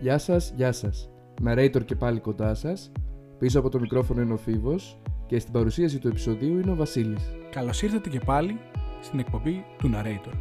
Γεια 0.00 0.18
σας, 0.18 0.52
γεια 0.56 0.72
σας. 0.72 1.10
Narrator 1.44 1.84
και 1.84 1.94
πάλι 1.94 2.20
κοντά 2.20 2.54
σας. 2.54 2.92
Πίσω 3.38 3.58
από 3.58 3.68
το 3.68 3.80
μικρόφωνο 3.80 4.20
είναι 4.20 4.32
ο 4.32 4.36
Φίβος 4.36 5.00
και 5.26 5.38
στην 5.38 5.52
παρουσίαση 5.52 5.98
του 5.98 6.08
επεισοδίου 6.08 6.58
είναι 6.58 6.70
ο 6.70 6.74
Βασίλης. 6.74 7.32
Καλώς 7.50 7.82
ήρθατε 7.82 8.08
και 8.08 8.20
πάλι 8.24 8.58
στην 9.00 9.18
εκπομπή 9.18 9.64
του 9.78 9.90
Narrator. 9.94 10.32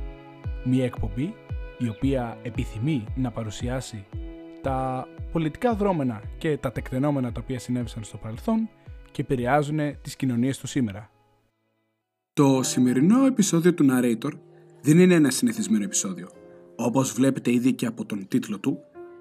Μια 0.63 0.85
εκπομπή 0.85 1.33
η 1.77 1.87
οποία 1.87 2.37
επιθυμεί 2.43 3.03
να 3.15 3.31
παρουσιάσει 3.31 4.05
τα 4.61 5.07
πολιτικά 5.31 5.73
δρόμενα 5.75 6.21
και 6.37 6.57
τα 6.57 6.71
τεκτενόμενα 6.71 7.31
τα 7.31 7.41
οποία 7.43 7.59
συνέβησαν 7.59 8.03
στο 8.03 8.17
παρελθόν 8.17 8.69
και 9.11 9.21
επηρεάζουν 9.21 9.79
τις 10.01 10.15
κοινωνίες 10.15 10.57
του 10.57 10.67
σήμερα. 10.67 11.09
Το 12.33 12.63
σημερινό 12.63 13.25
επεισόδιο 13.25 13.73
του 13.73 13.85
Narrator 13.89 14.31
δεν 14.81 14.99
είναι 14.99 15.13
ένα 15.13 15.29
συνηθισμένο 15.29 15.83
επεισόδιο. 15.83 16.29
Όπως 16.75 17.11
βλέπετε 17.11 17.51
ήδη 17.51 17.73
και 17.73 17.85
από 17.85 18.05
τον 18.05 18.27
τίτλο 18.27 18.59
του, 18.59 18.79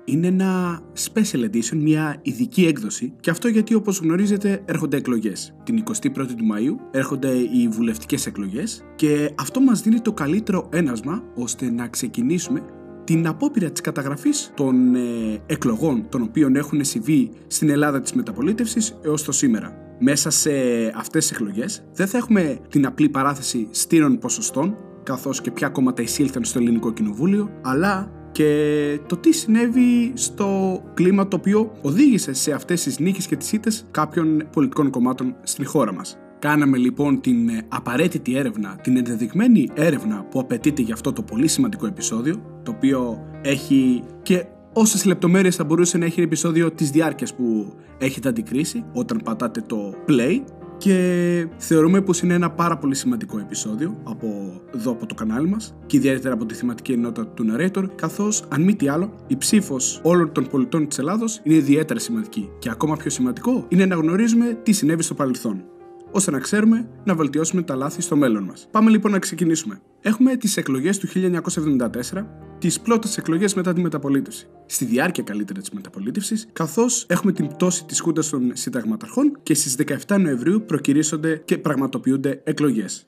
είναι 0.08 0.26
ένα 0.26 0.80
special 1.12 1.44
edition, 1.44 1.76
μια 1.76 2.16
ειδική 2.22 2.66
έκδοση 2.66 3.12
και 3.20 3.30
αυτό 3.30 3.48
γιατί 3.48 3.74
όπως 3.74 3.98
γνωρίζετε 3.98 4.62
έρχονται 4.64 4.96
εκλογές. 4.96 5.54
Την 5.64 5.82
21η 5.90 6.10
του 6.12 6.46
Μαΐου 6.52 6.76
έρχονται 6.90 7.28
οι 7.28 7.68
βουλευτικές 7.68 8.26
εκλογές 8.26 8.84
και 8.96 9.30
αυτό 9.38 9.60
μας 9.60 9.82
δίνει 9.82 10.00
το 10.00 10.12
καλύτερο 10.12 10.68
ένασμα 10.72 11.22
ώστε 11.34 11.70
να 11.70 11.88
ξεκινήσουμε 11.88 12.62
την 13.04 13.26
απόπειρα 13.26 13.70
της 13.70 13.80
καταγραφής 13.80 14.52
των 14.54 14.94
ε, 14.94 15.00
εκλογών 15.46 16.06
των 16.08 16.22
οποίων 16.22 16.56
έχουν 16.56 16.84
συμβεί 16.84 17.30
στην 17.46 17.70
Ελλάδα 17.70 18.00
της 18.00 18.12
μεταπολίτευσης 18.12 18.98
έως 19.04 19.24
το 19.24 19.32
σήμερα. 19.32 19.72
Μέσα 19.98 20.30
σε 20.30 20.50
αυτές 20.96 21.26
τις 21.26 21.36
εκλογές 21.36 21.84
δεν 21.92 22.06
θα 22.06 22.18
έχουμε 22.18 22.58
την 22.68 22.86
απλή 22.86 23.08
παράθεση 23.08 23.68
στήρων 23.70 24.18
ποσοστών 24.18 24.76
καθώς 25.02 25.40
και 25.40 25.50
ποια 25.50 25.68
κόμματα 25.68 26.02
εισήλθαν 26.02 26.44
στο 26.44 26.58
ελληνικό 26.58 26.92
κοινοβούλιο, 26.92 27.50
αλλά 27.62 28.15
και 28.36 28.98
το 29.06 29.16
τι 29.16 29.32
συνέβη 29.32 30.12
στο 30.14 30.80
κλίμα 30.94 31.28
το 31.28 31.36
οποίο 31.36 31.72
οδήγησε 31.82 32.32
σε 32.32 32.52
αυτές 32.52 32.82
τις 32.82 32.98
νίκες 32.98 33.26
και 33.26 33.36
τις 33.36 33.52
ήττες 33.52 33.86
κάποιων 33.90 34.48
πολιτικών 34.52 34.90
κομμάτων 34.90 35.36
στη 35.42 35.64
χώρα 35.64 35.92
μας. 35.92 36.18
Κάναμε 36.38 36.76
λοιπόν 36.76 37.20
την 37.20 37.50
απαραίτητη 37.68 38.36
έρευνα, 38.36 38.78
την 38.82 38.96
ενδεδειγμένη 38.96 39.68
έρευνα 39.74 40.24
που 40.30 40.40
απαιτείται 40.40 40.82
για 40.82 40.94
αυτό 40.94 41.12
το 41.12 41.22
πολύ 41.22 41.46
σημαντικό 41.48 41.86
επεισόδιο, 41.86 42.60
το 42.62 42.70
οποίο 42.70 43.26
έχει 43.42 44.02
και 44.22 44.44
όσες 44.72 45.04
λεπτομέρειες 45.04 45.56
θα 45.56 45.64
μπορούσε 45.64 45.98
να 45.98 46.04
έχει 46.04 46.14
ένα 46.14 46.26
επεισόδιο 46.26 46.70
της 46.70 46.90
διάρκειας 46.90 47.34
που 47.34 47.74
έχετε 47.98 48.28
αντικρίσει 48.28 48.84
όταν 48.92 49.20
πατάτε 49.24 49.60
το 49.60 49.94
play 50.08 50.40
και 50.78 51.46
θεωρούμε 51.56 52.00
πως 52.00 52.20
είναι 52.20 52.34
ένα 52.34 52.50
πάρα 52.50 52.76
πολύ 52.78 52.94
σημαντικό 52.94 53.38
επεισόδιο 53.38 53.96
από 54.04 54.60
εδώ 54.74 54.90
από 54.90 55.06
το 55.06 55.14
κανάλι 55.14 55.48
μας 55.48 55.74
και 55.86 55.96
ιδιαίτερα 55.96 56.34
από 56.34 56.46
τη 56.46 56.54
θεματική 56.54 56.92
ενότητα 56.92 57.26
του 57.26 57.46
narrator 57.50 57.84
καθώς 57.94 58.44
αν 58.48 58.62
μη 58.62 58.74
τι 58.74 58.88
άλλο 58.88 59.12
η 59.26 59.36
ψήφος 59.36 60.00
όλων 60.02 60.32
των 60.32 60.46
πολιτών 60.48 60.88
της 60.88 60.98
Ελλάδος 60.98 61.40
είναι 61.42 61.54
ιδιαίτερα 61.54 62.00
σημαντική. 62.00 62.48
Και 62.58 62.70
ακόμα 62.70 62.96
πιο 62.96 63.10
σημαντικό 63.10 63.64
είναι 63.68 63.86
να 63.86 63.94
γνωρίζουμε 63.94 64.58
τι 64.62 64.72
συνέβη 64.72 65.02
στο 65.02 65.14
παρελθόν 65.14 65.64
ώστε 66.10 66.30
να 66.30 66.38
ξέρουμε 66.38 66.88
να 67.04 67.14
βελτιώσουμε 67.14 67.62
τα 67.62 67.74
λάθη 67.74 68.02
στο 68.02 68.16
μέλλον 68.16 68.42
μας. 68.42 68.68
Πάμε 68.70 68.90
λοιπόν 68.90 69.12
να 69.12 69.18
ξεκινήσουμε. 69.18 69.80
Έχουμε 70.00 70.36
τις 70.36 70.56
εκλογές 70.56 70.98
του 70.98 71.08
1974, 71.08 72.26
τις 72.58 72.80
πρώτες 72.80 73.16
εκλογές 73.16 73.54
μετά 73.54 73.72
τη 73.72 73.80
μεταπολίτευση. 73.80 74.48
Στη 74.66 74.84
διάρκεια 74.84 75.22
καλύτερα 75.22 75.60
της 75.60 75.70
μεταπολίτευσης, 75.70 76.48
καθώς 76.52 77.06
έχουμε 77.08 77.32
την 77.32 77.46
πτώση 77.48 77.84
της 77.84 78.00
Χούντας 78.00 78.28
των 78.28 78.50
Συνταγματαρχών 78.54 79.38
και 79.42 79.54
στις 79.54 79.74
17 80.06 80.18
Νοεμβρίου 80.18 80.62
προκυρήσονται 80.66 81.42
και 81.44 81.58
πραγματοποιούνται 81.58 82.40
εκλογές. 82.44 83.06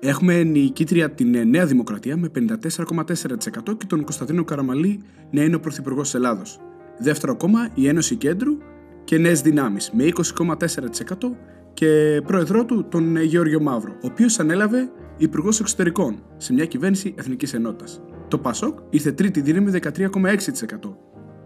Έχουμε 0.00 0.42
νικήτρια 0.42 1.10
την 1.10 1.48
Νέα 1.48 1.66
Δημοκρατία 1.66 2.16
με 2.16 2.30
54,4% 2.34 3.76
και 3.76 3.86
τον 3.86 4.02
Κωνσταντίνο 4.02 4.44
Καραμαλή 4.44 5.02
να 5.30 5.42
είναι 5.42 5.56
ο 5.56 5.60
Πρωθυπουργός 5.60 6.04
της 6.04 6.14
Ελλάδος. 6.14 6.60
Δεύτερο 6.98 7.36
κόμμα, 7.36 7.68
η 7.74 7.88
Ένωση 7.88 8.16
Κέντρου 8.16 8.56
και 9.04 9.18
Νέες 9.18 9.40
Δυνάμεις 9.40 9.90
με 9.92 10.04
20,4% 10.04 11.36
και 11.76 12.22
πρόεδρό 12.26 12.64
του 12.64 12.86
τον 12.88 13.16
Γεώργιο 13.16 13.60
Μαύρο, 13.60 13.92
ο 13.92 14.06
οποίος 14.06 14.38
ανέλαβε 14.38 14.90
υπουργός 15.16 15.60
εξωτερικών 15.60 16.22
σε 16.36 16.52
μια 16.52 16.64
κυβέρνηση 16.64 17.14
Εθνικής 17.16 17.54
Ενότητας. 17.54 18.00
Το 18.28 18.38
Πασόκ 18.38 18.78
ήρθε 18.90 19.12
τρίτη 19.12 19.40
δύναμη 19.40 19.70
13,6%. 19.70 20.96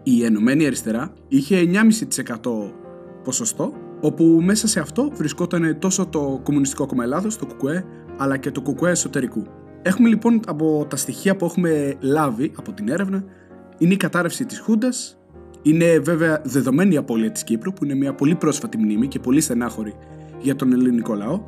Η 0.03 0.25
Ενωμένη 0.25 0.65
Αριστερά 0.65 1.13
είχε 1.27 1.59
9,5% 1.59 2.73
ποσοστό, 3.23 3.73
όπου 4.01 4.23
μέσα 4.43 4.67
σε 4.67 4.79
αυτό 4.79 5.11
βρισκόταν 5.13 5.79
τόσο 5.79 6.05
το 6.05 6.39
Κομμουνιστικό 6.43 6.85
Κόμμα 6.85 7.03
Ελλάδος, 7.03 7.37
το 7.37 7.45
ΚΚΕ, 7.45 7.85
αλλά 8.17 8.37
και 8.37 8.51
το 8.51 8.61
ΚΚΕ 8.61 8.89
εσωτερικού. 8.89 9.43
Έχουμε 9.81 10.09
λοιπόν 10.09 10.39
από 10.47 10.85
τα 10.89 10.95
στοιχεία 10.95 11.35
που 11.35 11.45
έχουμε 11.45 11.95
λάβει 11.99 12.51
από 12.57 12.71
την 12.71 12.89
έρευνα, 12.89 13.23
είναι 13.77 13.93
η 13.93 13.97
κατάρρευση 13.97 14.45
της 14.45 14.59
Χούντας, 14.59 15.19
είναι 15.61 15.99
βέβαια 15.99 16.41
δεδομένη 16.45 16.93
η 16.93 16.97
απώλεια 16.97 17.31
της 17.31 17.43
Κύπρου, 17.43 17.73
που 17.73 17.83
είναι 17.85 17.95
μια 17.95 18.13
πολύ 18.13 18.35
πρόσφατη 18.35 18.77
μνήμη 18.77 19.07
και 19.07 19.19
πολύ 19.19 19.41
στενάχωρη 19.41 19.95
για 20.41 20.55
τον 20.55 20.73
ελληνικό 20.73 21.13
λαό 21.13 21.41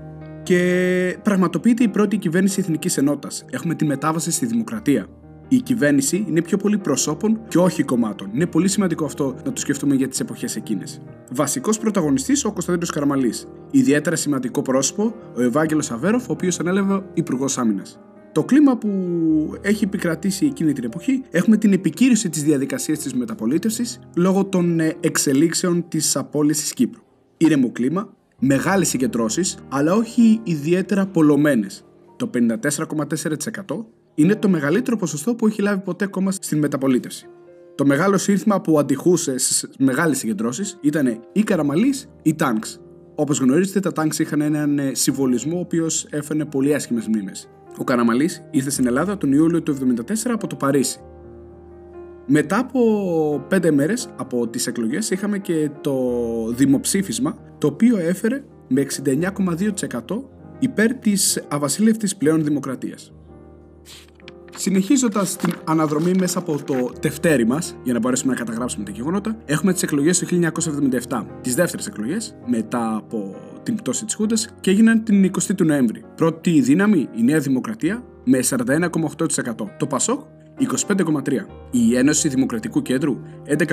και 0.43 1.17
πραγματοποιείται 1.23 1.83
η 1.83 1.87
πρώτη 1.87 2.17
κυβέρνηση 2.17 2.59
Εθνικής 2.59 2.97
Ενότητας. 2.97 3.45
Έχουμε 3.49 3.75
τη 3.75 3.85
μετάβαση 3.85 4.31
στη 4.31 4.45
δημοκρατία. 4.45 5.07
Η 5.47 5.61
κυβέρνηση 5.61 6.25
είναι 6.27 6.41
πιο 6.41 6.57
πολύ 6.57 6.77
προσώπων 6.77 7.39
και 7.47 7.57
όχι 7.57 7.83
κομμάτων. 7.83 8.29
Είναι 8.33 8.45
πολύ 8.45 8.67
σημαντικό 8.67 9.05
αυτό 9.05 9.35
να 9.45 9.53
το 9.53 9.59
σκεφτούμε 9.59 9.95
για 9.95 10.07
τις 10.07 10.19
εποχές 10.19 10.55
εκείνες. 10.55 11.01
Βασικός 11.31 11.77
πρωταγωνιστής 11.77 12.45
ο 12.45 12.51
Κωνσταντίνος 12.51 12.89
Καραμαλής. 12.89 13.47
Ιδιαίτερα 13.71 14.15
σημαντικό 14.15 14.61
πρόσωπο 14.61 15.15
ο 15.35 15.41
Ευάγγελος 15.41 15.91
Αβέροφ, 15.91 16.29
ο 16.29 16.31
οποίος 16.31 16.59
ανέλαβε 16.59 17.03
υπουργός 17.13 17.57
άμυνας. 17.57 17.99
Το 18.31 18.43
κλίμα 18.43 18.77
που 18.77 18.89
έχει 19.61 19.83
επικρατήσει 19.83 20.45
εκείνη 20.45 20.73
την 20.73 20.83
εποχή 20.83 21.23
έχουμε 21.31 21.57
την 21.57 21.73
επικύρωση 21.73 22.29
της 22.29 22.43
διαδικασίας 22.43 22.99
της 22.99 23.13
μεταπολίτευσης 23.13 23.99
λόγω 24.15 24.45
των 24.45 24.79
ε, 24.79 24.95
εξελίξεων 24.99 25.87
της 25.87 26.15
απόλυσης 26.15 26.73
Κύπρου. 26.73 27.01
Ήρεμο 27.37 27.71
κλίμα, 27.71 28.13
μεγάλες 28.45 28.87
συγκεντρώσεις, 28.87 29.57
αλλά 29.69 29.93
όχι 29.93 30.39
ιδιαίτερα 30.43 31.05
πολλωμένες. 31.05 31.85
Το 32.15 32.29
54,4% 32.33 33.85
είναι 34.15 34.35
το 34.35 34.49
μεγαλύτερο 34.49 34.97
ποσοστό 34.97 35.35
που 35.35 35.47
έχει 35.47 35.61
λάβει 35.61 35.81
ποτέ 35.81 36.05
κόμμα 36.05 36.31
στην 36.31 36.57
μεταπολίτευση. 36.57 37.27
Το 37.75 37.85
μεγάλο 37.85 38.17
σύνθημα 38.17 38.61
που 38.61 38.79
αντιχούσε 38.79 39.37
στις 39.37 39.69
μεγάλες 39.77 40.17
συγκεντρώσεις 40.17 40.77
ήταν 40.81 41.19
ή 41.33 41.43
Καραμαλής 41.43 42.09
ή 42.21 42.35
Τάγκς. 42.35 42.79
Όπως 43.15 43.39
γνωρίζετε, 43.39 43.79
τα 43.79 43.91
Τάγκς 43.91 44.19
είχαν 44.19 44.41
έναν 44.41 44.79
ε, 44.79 44.91
συμβολισμό 44.93 45.57
ο 45.57 45.59
οποίος 45.59 46.07
έφερε 46.09 46.45
πολύ 46.45 46.73
άσχημες 46.73 47.07
μνήμες. 47.07 47.49
Ο 47.77 47.83
Καραμαλής 47.83 48.43
ήρθε 48.51 48.69
στην 48.69 48.87
Ελλάδα 48.87 49.17
τον 49.17 49.31
Ιούλιο 49.31 49.61
του 49.61 49.75
1974 49.75 50.13
από 50.25 50.47
το 50.47 50.55
Παρίσι 50.55 50.99
μετά 52.25 52.57
από 52.57 53.45
πέντε 53.47 53.71
μέρες 53.71 54.09
από 54.15 54.47
τις 54.47 54.67
εκλογές 54.67 55.09
είχαμε 55.09 55.37
και 55.37 55.69
το 55.81 55.95
δημοψήφισμα 56.49 57.37
το 57.57 57.67
οποίο 57.67 57.97
έφερε 57.97 58.43
με 58.67 58.85
69,2% 59.05 60.23
υπέρ 60.59 60.93
της 60.93 61.43
αβασίλευτης 61.47 62.15
πλέον 62.15 62.43
δημοκρατίας. 62.43 63.13
Συνεχίζοντας 64.55 65.35
την 65.35 65.53
αναδρομή 65.63 66.11
μέσα 66.19 66.39
από 66.39 66.63
το 66.63 66.91
τευτέρι 66.99 67.45
μας, 67.45 67.75
για 67.83 67.93
να 67.93 67.99
μπορέσουμε 67.99 68.33
να 68.33 68.39
καταγράψουμε 68.39 68.85
τα 68.85 68.91
γεγονότα, 68.91 69.37
έχουμε 69.45 69.73
τις 69.73 69.83
εκλογές 69.83 70.19
του 70.19 70.25
1977, 70.25 71.25
τις 71.41 71.55
δεύτερες 71.55 71.87
εκλογές, 71.87 72.35
μετά 72.45 72.95
από 72.95 73.35
την 73.63 73.75
πτώση 73.75 74.05
της 74.05 74.15
Χούντας 74.15 74.49
και 74.59 74.71
έγιναν 74.71 75.03
την 75.03 75.23
20η 75.23 75.55
του 75.55 75.65
Νοέμβρη. 75.65 76.03
Πρώτη 76.15 76.61
δύναμη 76.61 77.09
η 77.15 77.23
Νέα 77.23 77.39
Δημοκρατία 77.39 78.03
με 78.23 78.39
41,8%. 78.41 79.69
Το 79.77 79.87
Πασόκ 79.87 80.21
25,3. 80.87 81.45
Η 81.71 81.97
Ένωση 81.97 82.27
Δημοκρατικού 82.27 82.81
Κέντρου 82.81 83.17
11,9. 83.47 83.63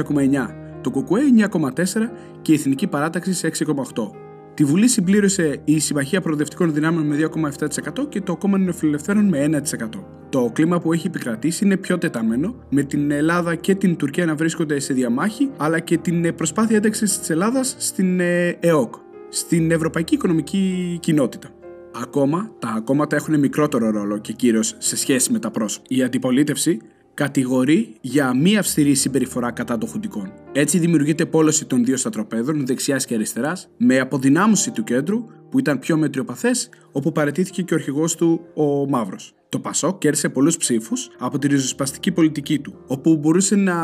Το 0.80 0.90
ΚΚΕ 0.90 1.48
9,4 1.52 2.10
και 2.42 2.52
η 2.52 2.54
Εθνική 2.54 2.86
Παράταξη 2.86 3.50
6,8. 3.52 4.10
Τη 4.54 4.64
Βουλή 4.64 4.88
συμπλήρωσε 4.88 5.60
η 5.64 5.78
Συμμαχία 5.78 6.20
Προοδευτικών 6.20 6.72
Δυνάμεων 6.74 7.06
με 7.06 7.16
2,7% 7.16 8.08
και 8.08 8.20
το 8.20 8.36
Κόμμα 8.36 8.58
Νεοφιλελευθέρων 8.58 9.24
με 9.24 9.44
1%. 9.44 9.88
Το 10.28 10.50
κλίμα 10.52 10.80
που 10.80 10.92
έχει 10.92 11.06
επικρατήσει 11.06 11.64
είναι 11.64 11.76
πιο 11.76 11.98
τεταμένο, 11.98 12.54
με 12.68 12.82
την 12.82 13.10
Ελλάδα 13.10 13.54
και 13.54 13.74
την 13.74 13.96
Τουρκία 13.96 14.26
να 14.26 14.34
βρίσκονται 14.34 14.80
σε 14.80 14.94
διαμάχη, 14.94 15.50
αλλά 15.56 15.78
και 15.78 15.96
την 15.96 16.34
προσπάθεια 16.34 16.76
ένταξης 16.76 17.18
της 17.18 17.30
Ελλάδας 17.30 17.74
στην 17.78 18.20
ε, 18.20 18.48
ΕΟΚ, 18.60 18.94
στην 19.28 19.70
Ευρωπαϊκή 19.70 20.14
Οικονομική 20.14 20.98
Κοινότητα. 21.00 21.50
Ακόμα, 21.94 22.50
τα 22.58 22.82
κόμματα 22.84 23.16
έχουν 23.16 23.38
μικρότερο 23.38 23.90
ρόλο 23.90 24.18
και 24.18 24.32
κύριο 24.32 24.62
σε 24.62 24.96
σχέση 24.96 25.32
με 25.32 25.38
τα 25.38 25.50
πρόσωπα. 25.50 25.84
Η 25.88 26.02
αντιπολίτευση 26.02 26.80
κατηγορεί 27.14 27.96
για 28.00 28.34
μη 28.34 28.56
αυστηρή 28.56 28.94
συμπεριφορά 28.94 29.50
κατά 29.50 29.78
των 29.78 29.88
χουντικών. 29.88 30.32
Έτσι 30.52 30.78
δημιουργείται 30.78 31.26
πόλωση 31.26 31.64
των 31.64 31.84
δύο 31.84 31.96
στρατροπέδων, 31.96 32.66
δεξιάς 32.66 33.04
και 33.04 33.14
αριστεράς, 33.14 33.68
με 33.76 33.98
αποδυνάμωση 33.98 34.70
του 34.70 34.84
κέντρου 34.84 35.24
που 35.50 35.58
ήταν 35.58 35.78
πιο 35.78 35.96
μετριοπαθές, 35.96 36.68
όπου 36.92 37.12
παρετήθηκε 37.12 37.62
και 37.62 37.74
ο 37.74 37.76
αρχηγός 37.76 38.14
του 38.14 38.40
ο 38.54 38.88
Μαύρος. 38.88 39.34
Το 39.48 39.58
Πασόκ 39.58 39.98
κέρδισε 39.98 40.28
πολλούς 40.28 40.56
ψήφους 40.56 41.10
από 41.18 41.38
τη 41.38 41.46
ριζοσπαστική 41.48 42.12
πολιτική 42.12 42.58
του, 42.58 42.74
όπου 42.86 43.16
μπορούσε 43.16 43.56
να 43.56 43.76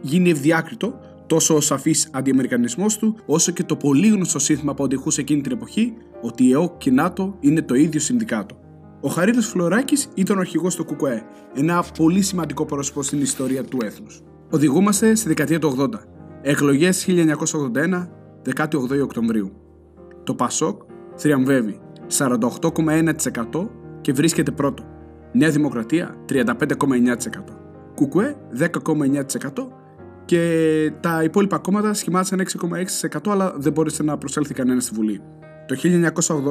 γίνει 0.00 0.30
ευδιάκριτο 0.30 1.00
τόσο 1.26 1.54
ο 1.54 1.60
σαφής 1.60 2.08
αντιαμερικανισμός 2.12 2.98
του, 2.98 3.16
όσο 3.26 3.52
και 3.52 3.62
το 3.62 3.76
πολύ 3.76 4.08
γνωστό 4.08 4.38
σύνθημα 4.38 4.74
που 4.74 4.84
αντιχούσε 4.84 5.20
εκείνη 5.20 5.40
την 5.40 5.52
εποχή 5.52 5.92
ότι 6.20 6.44
η 6.44 6.52
ΕΟΚ 6.52 6.78
και 6.78 6.90
η 6.90 6.92
ΝΑΤΟ 6.92 7.36
είναι 7.40 7.62
το 7.62 7.74
ίδιο 7.74 8.00
συνδικάτο. 8.00 8.56
Ο 9.00 9.08
Χαρίτο 9.08 9.40
Φλωράκης 9.40 10.08
ήταν 10.14 10.36
ο 10.36 10.40
αρχηγός 10.40 10.74
του 10.74 10.84
ΚΚΕ, 10.84 11.22
ένα 11.54 11.84
πολύ 11.98 12.22
σημαντικό 12.22 12.64
πρόσωπο 12.64 13.02
στην 13.02 13.20
ιστορία 13.20 13.64
του 13.64 13.78
έθνους. 13.84 14.22
Οδηγούμαστε 14.50 15.14
στη 15.14 15.28
δεκαετία 15.28 15.58
του 15.58 15.76
80. 15.78 15.88
Εκλογές 16.42 17.06
1981, 17.08 18.08
18 18.42 19.02
Οκτωβρίου. 19.02 19.52
Το 20.24 20.34
Πασόκ 20.34 20.82
θριαμβεύει 21.14 21.80
48,1% 22.18 23.68
και 24.00 24.12
βρίσκεται 24.12 24.50
πρώτο. 24.50 24.82
Νέα 25.32 25.50
Δημοκρατία 25.50 26.16
35,9%. 26.28 26.46
Κουκουέ 27.94 28.36
10,9% 28.58 29.22
και 30.24 30.92
τα 31.00 31.22
υπόλοιπα 31.22 31.58
κόμματα 31.58 31.94
σχημάτισαν 31.94 32.42
6,6% 33.20 33.30
αλλά 33.30 33.54
δεν 33.56 33.72
μπόρεσε 33.72 34.02
να 34.02 34.18
προσέλθει 34.18 34.54
κανένα 34.54 34.80
στη 34.80 34.94
Βουλή. 34.94 35.20
Το 35.68 35.76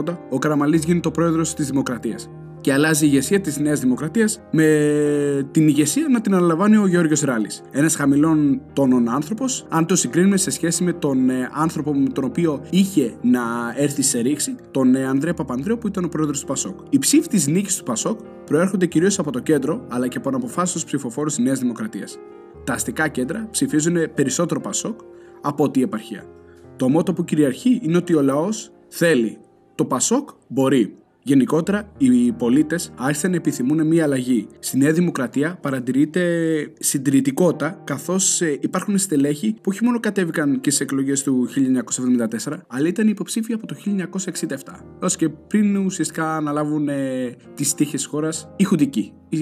1980 0.07 0.17
ο 0.29 0.39
Καραμαλής 0.39 0.83
γίνεται 0.83 1.07
ο 1.07 1.11
πρόεδρος 1.11 1.53
της 1.53 1.67
Δημοκρατίας 1.67 2.29
και 2.61 2.73
αλλάζει 2.73 3.05
η 3.05 3.09
ηγεσία 3.11 3.41
της 3.41 3.57
Νέας 3.57 3.79
Δημοκρατίας 3.79 4.41
με 4.51 5.49
την 5.51 5.67
ηγεσία 5.67 6.07
να 6.09 6.21
την 6.21 6.33
αναλαμβάνει 6.33 6.77
ο 6.77 6.87
Γιώργο 6.87 7.13
Ράλης. 7.23 7.61
Ένας 7.71 7.95
χαμηλών 7.95 8.61
τόνων 8.73 9.09
άνθρωπος, 9.09 9.65
αν 9.69 9.85
το 9.85 9.95
συγκρίνουμε 9.95 10.37
σε 10.37 10.49
σχέση 10.49 10.83
με 10.83 10.93
τον 10.93 11.29
ε, 11.29 11.49
άνθρωπο 11.53 11.93
με 11.93 12.09
τον 12.09 12.23
οποίο 12.23 12.61
είχε 12.69 13.13
να 13.21 13.41
έρθει 13.75 14.01
σε 14.01 14.19
ρήξη, 14.19 14.55
τον 14.71 14.95
ε, 14.95 15.05
Ανδρέα 15.05 15.33
Παπανδρέου 15.33 15.77
που 15.77 15.87
ήταν 15.87 16.03
ο 16.03 16.07
πρόεδρος 16.07 16.39
του 16.39 16.45
Πασόκ. 16.45 16.79
Οι 16.89 16.99
ψήφοι 16.99 17.27
της 17.27 17.47
νίκης 17.47 17.77
του 17.77 17.83
Πασόκ 17.83 18.19
προέρχονται 18.45 18.85
κυρίως 18.85 19.19
από 19.19 19.31
το 19.31 19.39
κέντρο 19.39 19.85
αλλά 19.87 20.07
και 20.07 20.17
από 20.17 20.29
αναποφάσει 20.29 20.79
του 20.79 20.85
ψηφοφόρου 20.85 21.27
της 21.27 21.37
Νέας 21.37 21.59
Δημοκρατίας. 21.59 22.17
Τα 22.63 22.73
αστικά 22.73 23.07
κέντρα 23.07 23.47
ψηφίζουν 23.51 23.95
περισσότερο 24.13 24.59
Πασόκ 24.59 24.99
από 25.41 25.63
ό,τι 25.63 25.79
η 25.79 25.83
επαρχία. 25.83 26.23
Το 26.75 26.89
μότο 26.89 27.13
που 27.13 27.23
κυριαρχεί 27.23 27.79
είναι 27.83 27.97
ότι 27.97 28.15
ο 28.15 28.21
λαός 28.21 28.71
θέλει. 28.87 29.37
Το 29.75 29.85
Πασόκ 29.85 30.29
μπορεί. 30.47 30.93
Γενικότερα, 31.27 31.91
οι 31.97 32.31
πολίτες 32.31 32.91
άρχισαν 32.95 33.29
να 33.29 33.35
επιθυμούν 33.35 33.87
μια 33.87 34.03
αλλαγή. 34.03 34.47
Στη 34.59 34.77
Νέα 34.77 34.91
Δημοκρατία 34.91 35.57
παρατηρείται 35.61 36.23
συντηρητικότητα, 36.79 37.81
καθώς 37.83 38.41
ε, 38.41 38.57
υπάρχουν 38.61 38.97
στελέχη 38.97 39.53
που 39.53 39.61
όχι 39.73 39.83
μόνο 39.83 39.99
κατέβηκαν 39.99 40.61
και 40.61 40.71
σε 40.71 40.83
εκλογές 40.83 41.23
του 41.23 41.47
1974, 42.45 42.53
αλλά 42.67 42.87
ήταν 42.87 43.07
υποψήφοι 43.07 43.53
από 43.53 43.67
το 43.67 43.75
1967. 43.85 44.55
Ω 45.01 45.07
και 45.07 45.29
πριν 45.29 45.77
ουσιαστικά 45.77 46.35
αναλάβουν 46.35 46.89
ε, 46.89 47.35
τις 47.53 47.73
τύχες 47.73 48.05
χώρας 48.05 48.49
η 48.55 48.63
Χουντική, 48.63 49.13
η, 49.29 49.37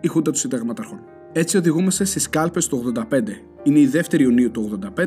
η 0.00 0.08
Χούντα 0.08 0.30
των 0.30 0.40
Συνταγματαρχών. 0.40 1.00
Έτσι 1.32 1.56
οδηγούμαστε 1.56 2.04
στις 2.04 2.28
κάλπες 2.28 2.66
του 2.66 2.92
85. 2.96 3.02
Είναι 3.62 3.78
η 3.78 3.90
2η 3.92 4.20
Ιουνίου 4.20 4.50
του 4.50 4.78
85 4.94 5.04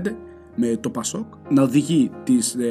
με 0.55 0.77
το 0.79 0.89
Πασόκ 0.89 1.25
να 1.49 1.61
οδηγεί 1.61 2.11
τις 2.23 2.55
ε, 2.55 2.67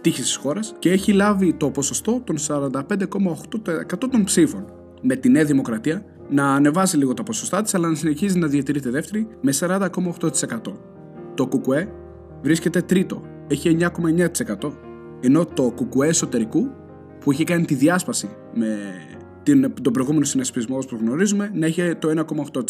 τύχες 0.00 0.24
της 0.24 0.36
χώρας 0.36 0.74
και 0.78 0.90
έχει 0.90 1.12
λάβει 1.12 1.52
το 1.52 1.70
ποσοστό 1.70 2.22
των 2.24 2.36
45,8% 2.48 4.08
των 4.10 4.24
ψήφων. 4.24 4.64
Με 5.00 5.16
τη 5.16 5.28
Νέα 5.28 5.44
Δημοκρατία 5.44 6.04
να 6.28 6.54
ανεβάζει 6.54 6.96
λίγο 6.96 7.14
τα 7.14 7.22
ποσοστά 7.22 7.62
της 7.62 7.74
αλλά 7.74 7.88
να 7.88 7.94
συνεχίζει 7.94 8.38
να 8.38 8.46
διατηρείται 8.46 8.90
δεύτερη 8.90 9.26
με 9.40 9.52
40,8%. 9.60 10.58
Το 11.34 11.46
Κουκουέ 11.46 11.88
βρίσκεται 12.42 12.82
τρίτο, 12.82 13.22
έχει 13.48 13.76
9,9% 13.80 14.72
ενώ 15.20 15.46
το 15.46 15.72
Κουκουέ 15.76 16.08
εσωτερικού 16.08 16.70
που 17.20 17.30
έχει 17.30 17.44
κάνει 17.44 17.64
τη 17.64 17.74
διάσπαση 17.74 18.28
με 18.54 18.78
την, 19.42 19.72
τον 19.82 19.92
προηγούμενο 19.92 20.24
συνασπισμό 20.24 20.76
όπως 20.76 21.00
γνωρίζουμε 21.00 21.50
να 21.54 21.66
έχει 21.66 21.94
το 21.94 22.24
1,8% 22.52 22.62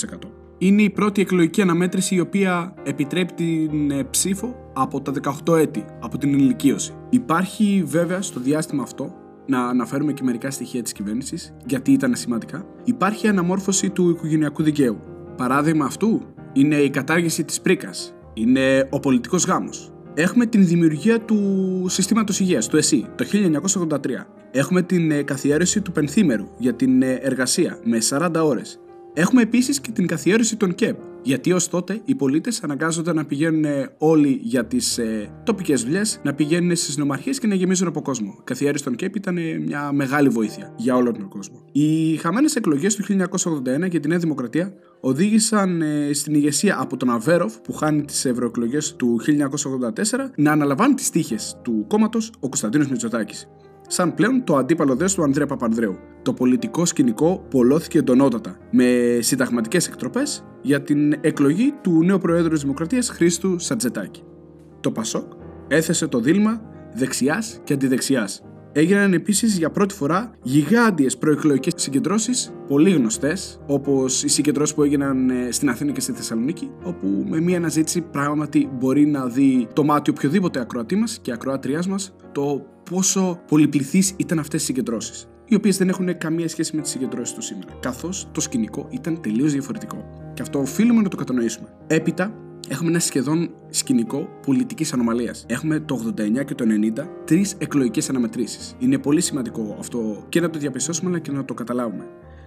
είναι 0.67 0.83
η 0.83 0.91
πρώτη 0.91 1.21
εκλογική 1.21 1.63
αναμέτρηση 1.63 2.15
η 2.15 2.21
οποία 2.21 2.75
επιτρέπει 2.85 3.33
την 3.33 3.91
ε, 3.91 4.05
ψήφο 4.05 4.71
από 4.73 5.01
τα 5.01 5.13
18 5.47 5.59
έτη, 5.59 5.85
από 6.01 6.19
την 6.19 6.33
ηλικίωση. 6.33 6.95
Υπάρχει 7.11 7.83
βέβαια 7.87 8.23
στο 8.23 8.41
διάστημα 8.41 8.83
αυτό 8.83 9.15
να 9.47 9.67
αναφέρουμε 9.67 10.13
και 10.13 10.23
μερικά 10.23 10.51
στοιχεία 10.51 10.83
της 10.83 10.93
κυβέρνησης, 10.93 11.55
γιατί 11.67 11.93
ήταν 11.93 12.15
σημαντικά. 12.15 12.65
Υπάρχει 12.85 13.29
αναμόρφωση 13.29 13.91
του 13.91 14.11
οικογενειακού 14.11 14.63
δικαίου. 14.63 15.01
Παράδειγμα 15.37 15.85
αυτού 15.85 16.23
είναι 16.53 16.77
η 16.77 16.91
κατάργηση 16.91 17.45
της 17.45 17.61
πρίκας, 17.61 18.15
είναι 18.35 18.89
ο 18.91 19.01
πολιτικός 19.01 19.45
γάμος. 19.45 19.93
Έχουμε 20.15 20.47
την 20.47 20.67
δημιουργία 20.67 21.21
του 21.21 21.85
συστήματος 21.89 22.41
υγείας, 22.41 22.69
του 22.69 22.77
ΕΣΥ, 22.77 23.07
το 23.17 23.25
1983. 23.25 24.27
Έχουμε 24.51 24.83
την 24.83 25.11
ε, 25.11 25.23
καθιέρωση 25.23 25.81
του 25.81 25.93
πενθήμερου 25.93 26.49
για 26.59 26.75
την 26.75 27.03
ε, 27.03 27.13
εργασία 27.13 27.79
με 27.85 27.99
40 28.09 28.31
ώρες. 28.45 28.81
Έχουμε 29.15 29.43
επίσης 29.43 29.81
και 29.81 29.91
την 29.91 30.07
καθιέρωση 30.07 30.57
των 30.57 30.75
ΚΕΠ, 30.75 30.97
γιατί 31.23 31.53
ως 31.53 31.69
τότε 31.69 32.01
οι 32.05 32.15
πολίτες 32.15 32.63
αναγκάζονται 32.63 33.13
να 33.13 33.25
πηγαίνουν 33.25 33.65
όλοι 33.99 34.41
για 34.43 34.67
τις 34.67 34.99
ε, 34.99 35.31
τοπικές 35.45 35.83
δουλειές, 35.83 36.21
να 36.23 36.35
πηγαίνουν 36.35 36.77
στις 36.77 36.97
νομαρχίες 36.97 37.39
και 37.39 37.47
να 37.47 37.55
γεμίζουν 37.55 37.89
από 37.89 38.03
κόσμο. 38.03 38.35
Η 38.39 38.43
καθιέρωση 38.45 38.85
των 38.85 38.97
ΚΕΠ 38.97 39.17
ήταν 39.17 39.39
μια 39.65 39.93
μεγάλη 39.93 40.29
βοήθεια 40.29 40.75
για 40.77 40.97
όλο 40.97 41.13
τον 41.13 41.29
κόσμο. 41.29 41.65
Οι 41.73 42.17
χαμένες 42.17 42.57
εκλογές 42.57 42.95
του 42.95 43.05
1981 43.85 43.91
για 43.91 44.01
τη 44.01 44.09
Νέα 44.09 44.19
Δημοκρατία 44.19 44.75
οδήγησαν 45.01 45.83
ε, 45.83 46.13
στην 46.13 46.35
ηγεσία 46.35 46.77
από 46.81 46.97
τον 46.97 47.11
Αβέροφ, 47.11 47.61
που 47.61 47.73
χάνει 47.73 48.03
τις 48.03 48.25
ευρωεκλογές 48.25 48.97
του 48.97 49.21
1984, 49.27 50.31
να 50.37 50.53
αναλαμβάνει 50.53 50.95
τις 50.95 51.11
τύχες 51.11 51.59
του 51.63 51.85
κόμματος 51.89 52.33
ο 52.41 52.49
Κωνσταντίνος 52.49 52.89
Μητσοτάκης 52.89 53.49
σαν 53.93 54.15
πλέον 54.15 54.45
το 54.45 54.57
αντίπαλο 54.57 54.97
δέσο 54.97 55.17
του 55.17 55.23
Ανδρέα 55.23 55.47
Παπανδρέου. 55.47 55.99
Το 56.23 56.33
πολιτικό 56.33 56.85
σκηνικό 56.85 57.47
πολλώθηκε 57.51 57.99
εντονότατα, 57.99 58.57
με 58.71 59.19
συνταγματικές 59.21 59.87
εκτροπές 59.87 60.45
για 60.63 60.83
την 60.83 61.13
εκλογή 61.21 61.75
του 61.83 62.05
νέου 62.05 62.19
Προέδρου 62.19 62.51
της 62.51 62.61
Δημοκρατίας 62.61 63.09
Χρήστου 63.09 63.59
Σατζετάκη. 63.59 64.23
Το 64.81 64.91
Πασόκ 64.91 65.33
έθεσε 65.69 66.07
το 66.07 66.21
δίλημα 66.21 66.63
δεξιάς 66.95 67.61
και 67.65 67.73
αντιδεξιάς. 67.73 68.43
Έγιναν 68.75 69.13
επίσης 69.13 69.59
για 69.59 69.71
πρώτη 69.71 69.95
φορά 69.95 70.31
γιγάντιες 70.43 71.19
προεκλογικές 71.19 71.73
συγκεντρώσεις, 71.77 72.53
πολύ 72.69 72.91
γνωστές, 72.91 73.61
όπως 73.67 74.25
οι 74.25 74.29
συγκεντρώσεις 74.29 74.75
που 74.75 74.83
έγιναν 74.83 75.31
ε, 75.31 75.51
στην 75.51 75.69
Αθήνα 75.69 75.93
και 75.93 76.01
στη 76.01 76.13
Θεσσαλονίκη, 76.13 76.71
όπου 76.83 77.25
με 77.29 77.41
μία 77.41 77.57
αναζήτηση 77.57 78.01
πράγματι 78.01 78.71
μπορεί 78.79 79.07
να 79.07 79.27
δει 79.27 79.69
το 79.73 79.85
μάτι 79.85 80.11
οποιοδήποτε 80.11 80.61
ακροατή 80.61 80.97
μας 80.97 81.19
και 81.23 81.33
ακροάτριάς 81.33 81.89
μας 81.89 82.15
το 82.33 82.67
πόσο 82.91 83.41
πολυπληθείς 83.47 84.15
ήταν 84.17 84.39
αυτές 84.39 84.63
οι 84.63 84.65
συγκεντρώσεις. 84.65 85.27
Οι 85.45 85.55
οποίες 85.55 85.77
δεν 85.77 85.89
έχουν 85.89 86.19
καμία 86.19 86.49
σχέση 86.49 86.77
με 86.77 86.83
τις 86.83 86.91
συγκεντρώσεις 86.91 87.35
του 87.35 87.43
σήμερα. 87.43 87.73
Καθώς 87.81 88.29
το 88.33 88.41
σκηνικό 88.41 88.89
ήταν 88.91 89.21
τελείως 89.21 89.53
διαφορετικό. 89.53 90.05
Και 90.35 90.43
αυτό 90.43 90.59
οφείλουμε 90.59 91.03
να 91.03 91.09
το 91.09 91.17
κατανοήσουμε. 91.17 91.69
Έπειτα, 91.87 92.35
έχουμε 92.69 92.91
ένα 92.91 92.99
σχεδόν 92.99 93.51
σκηνικό 93.71 94.29
πολιτικής 94.47 94.93
ανομαλίας. 94.93 95.45
Έχουμε 95.49 95.81
το 95.81 96.15
89 96.19 96.45
και 96.45 96.55
το 96.55 96.65
90 96.99 97.09
τρεις 97.25 97.55
εκλογικές 97.59 98.09
αναμετρήσεις. 98.09 98.77
Είναι 98.79 98.99
πολύ 98.99 99.21
σημαντικό 99.21 99.77
αυτό 99.79 100.27
και 100.29 100.41
να 100.41 100.51
το 100.51 100.59
διαπιστώσουμε 100.59 101.11
αλλά 101.11 101.19
και 101.19 101.31
να 101.31 101.45
το 101.45 101.55
καταλάβουμε. 101.55 102.05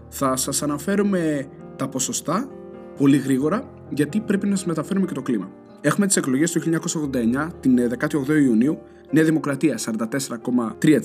Θα 0.09 0.35
σας 0.35 0.63
αναφέρουμε 0.63 1.47
τα 1.75 1.89
ποσοστά 1.89 2.49
πολύ 2.97 3.17
γρήγορα 3.17 3.69
γιατί 3.89 4.19
πρέπει 4.19 4.47
να 4.47 4.55
σας 4.55 4.65
μεταφέρουμε 4.65 5.05
και 5.05 5.13
το 5.13 5.21
κλίμα. 5.21 5.51
Έχουμε 5.81 6.05
τις 6.05 6.15
εκλογές 6.15 6.51
του 6.51 6.59
1989, 6.59 7.49
την 7.59 7.77
18 7.77 8.29
ε, 8.29 8.41
Ιουνίου, 8.41 8.79
Νέα 9.15 9.23
Δημοκρατία 9.23 9.79
44,3%, 10.81 10.99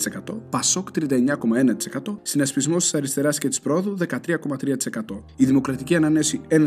Πασόκ 0.51 0.89
39,1%, 0.91 2.19
Συνασπισμός 2.23 2.83
της 2.83 2.95
Αριστεράς 2.95 3.39
και 3.39 3.49
της 3.49 3.61
Πρόοδου 3.61 3.97
13,3%, 3.99 5.23
η 5.37 5.45
Δημοκρατική 5.45 5.95
Ανανέωση 5.95 6.41
1% 6.49 6.67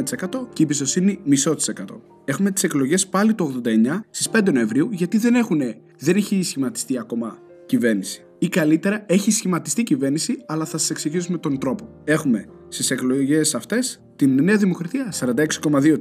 και 0.54 0.62
η 0.62 0.64
Εμπιστοσύνη 0.64 1.20
μισό 1.24 1.56
της 1.56 1.68
εκατό. 1.68 2.02
Έχουμε 2.26 2.52
τις 2.52 2.64
εκλογές 2.64 3.08
πάλι 3.08 3.34
το 3.34 3.62
89 3.64 4.06
στις 4.10 4.30
5 4.30 4.54
Νοεμβρίου 4.54 4.90
γιατί 4.92 5.18
δεν, 5.18 5.36
έχουν, 5.36 5.62
δεν 6.00 6.16
έχει 6.16 6.44
σχηματιστεί 6.44 6.98
ακόμα 6.98 7.38
κυβέρνηση. 7.66 8.26
Ή 8.40 8.50
καλύτερα, 8.50 9.04
έχει 9.08 9.32
σχηματιστεί 9.32 9.84
κυβέρνηση, 9.84 10.44
αλλά 10.46 10.66
θα 10.66 10.78
σας 10.78 10.90
εξηγήσουμε 10.90 11.38
τον 11.38 11.60
τρόπο. 11.60 11.90
Έχουμε 12.04 12.46
στις 12.68 12.92
εκλογές 12.92 13.56
αυτές 13.56 14.02
την 14.16 14.44
Νέα 14.44 14.58
Δημοκρατία 14.58 15.14
46,2%, 15.20 15.98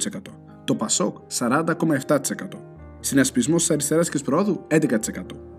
το 0.64 0.74
Πασόκ 0.74 1.16
40,7%, 1.38 2.71
Συνασπισμός 3.04 3.60
της 3.60 3.70
αριστεράς 3.70 4.06
και 4.06 4.12
της 4.12 4.22
προόδου 4.22 4.66
11%. 4.68 4.86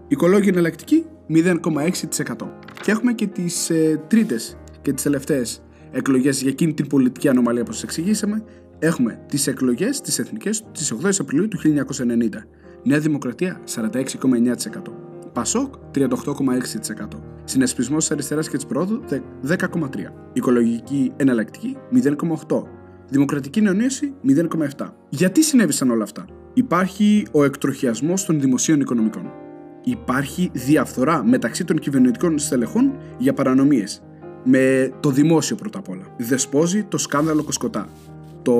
Οικολόγοι 0.08 0.50
εναλλακτική 0.50 1.06
0,6%. 1.30 2.48
Και 2.82 2.92
έχουμε 2.92 3.14
και 3.14 3.28
τις 3.28 3.70
ε, 3.70 4.02
τρίτες 4.08 4.58
και 4.82 4.94
τις 4.94 5.04
τελευταίες 5.04 5.64
εκλογές 5.92 6.42
για 6.42 6.52
εκείνη 6.52 6.74
την 6.74 6.88
πολιτική 6.88 7.30
ανομαλία 7.30 7.64
που 7.64 7.72
σας 7.72 7.84
εξηγήσαμε. 7.84 8.44
Έχουμε 8.80 9.20
τις 9.28 9.48
εκλογές 9.48 10.02
τις 10.02 10.20
εθνικές 10.20 10.64
τη 10.72 10.88
8 11.04 11.10
Απριλίου 11.20 11.48
του 11.48 11.60
1990. 11.60 12.30
Νέα 12.84 13.00
Δημοκρατία 13.00 13.62
46,9%. 13.76 14.56
Πασόκ 15.34 15.74
38,6%. 15.94 17.20
Συνασπισμός 17.44 18.04
της 18.04 18.12
αριστεράς 18.12 18.50
και 18.50 18.56
της 18.56 18.66
πρόοδου 18.66 19.04
10,3%. 19.48 20.14
Οικολογική 20.34 21.14
εναλλακτική 21.16 21.78
0,8%. 21.94 22.64
Δημοκρατική 23.14 23.62
νεονίωση 23.62 24.14
0,7. 24.28 24.88
Γιατί 25.10 25.44
συνέβησαν 25.44 25.92
όλα 25.92 26.04
αυτά; 26.04 26.26
Υπάρχει 26.54 27.26
ο 27.32 27.44
εκτροχιασμός 27.44 28.26
των 28.26 28.40
δημοσίων 28.40 28.80
οικονομικών. 28.80 29.32
Υπάρχει 29.84 30.50
διαφθορά 30.54 31.24
μεταξύ 31.24 31.64
των 31.64 31.78
κυβερνητικών 31.78 32.40
στελεχών 32.40 32.98
για 33.18 33.34
παρανομίες. 33.34 34.04
Με 34.44 34.94
το 35.00 35.10
δημόσιο 35.10 35.56
πρώτα 35.56 35.80
απ' 35.80 35.90
όλα. 35.90 36.16
Δεσπόζει 36.18 36.84
το 36.84 36.98
σκάνδαλο 36.98 37.44
Κοσκοτά. 37.44 37.88
Το 38.42 38.54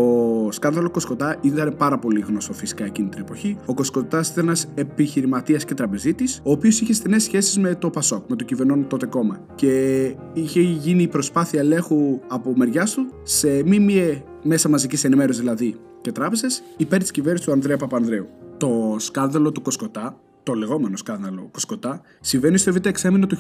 σκάνδαλο 0.54 0.90
Κοσκοτά 0.90 1.38
ήταν 1.42 1.76
πάρα 1.78 2.00
πολύ 2.00 2.20
γνωστό 2.20 2.54
φυσικά 2.54 2.86
εκείνη 2.86 3.10
την 3.10 3.22
εποχή. 3.22 3.58
Ο 3.66 3.74
Κοσκοτάς 3.74 4.30
ήταν 4.30 4.46
ένας 4.46 4.68
επιχειρηματίας 4.76 5.66
και 5.66 5.74
τραπεζίτης, 5.74 6.40
ο 6.44 6.52
οποίος 6.52 6.82
είχε 6.82 6.94
στενές 6.94 7.24
σχέσεις 7.24 7.58
με 7.58 7.76
το 7.76 7.90
Πασόκ, 7.90 8.30
με 8.30 8.36
το 8.36 8.44
κυβερνών 8.44 8.88
τότε 8.88 9.06
κόμμα. 9.06 9.40
Και 9.56 10.04
είχε 10.34 10.62
γίνει 10.62 11.08
προσπάθεια 11.08 11.60
ελέγχου 11.60 12.20
από 12.28 12.54
μεριά 12.56 12.84
του 12.84 13.14
σε 13.24 13.64
μη 13.66 14.24
μέσα 14.44 14.70
μαζικής 14.70 15.04
ενημέρωσης 15.04 15.42
δηλαδή 15.42 15.76
και 16.02 16.12
τράπεζες 16.12 16.64
υπέρ 16.78 17.00
της 17.00 17.12
κυβέρνησης 17.12 17.46
του 17.46 17.52
Ανδρέα 17.52 17.78
Παπανδρέου. 17.78 18.28
Το 18.58 18.96
σκάνδαλο 18.98 19.52
του 19.52 19.62
Κοσκοτά 19.62 20.18
το 20.44 20.54
λεγόμενο 20.54 20.98
σκάνδαλο 20.98 21.50
Κοσκοτά, 21.52 22.02
συμβαίνει 22.22 22.58
στο 22.58 22.74
β' 22.74 22.86
εξάμεινο 22.86 23.28
του 23.28 23.38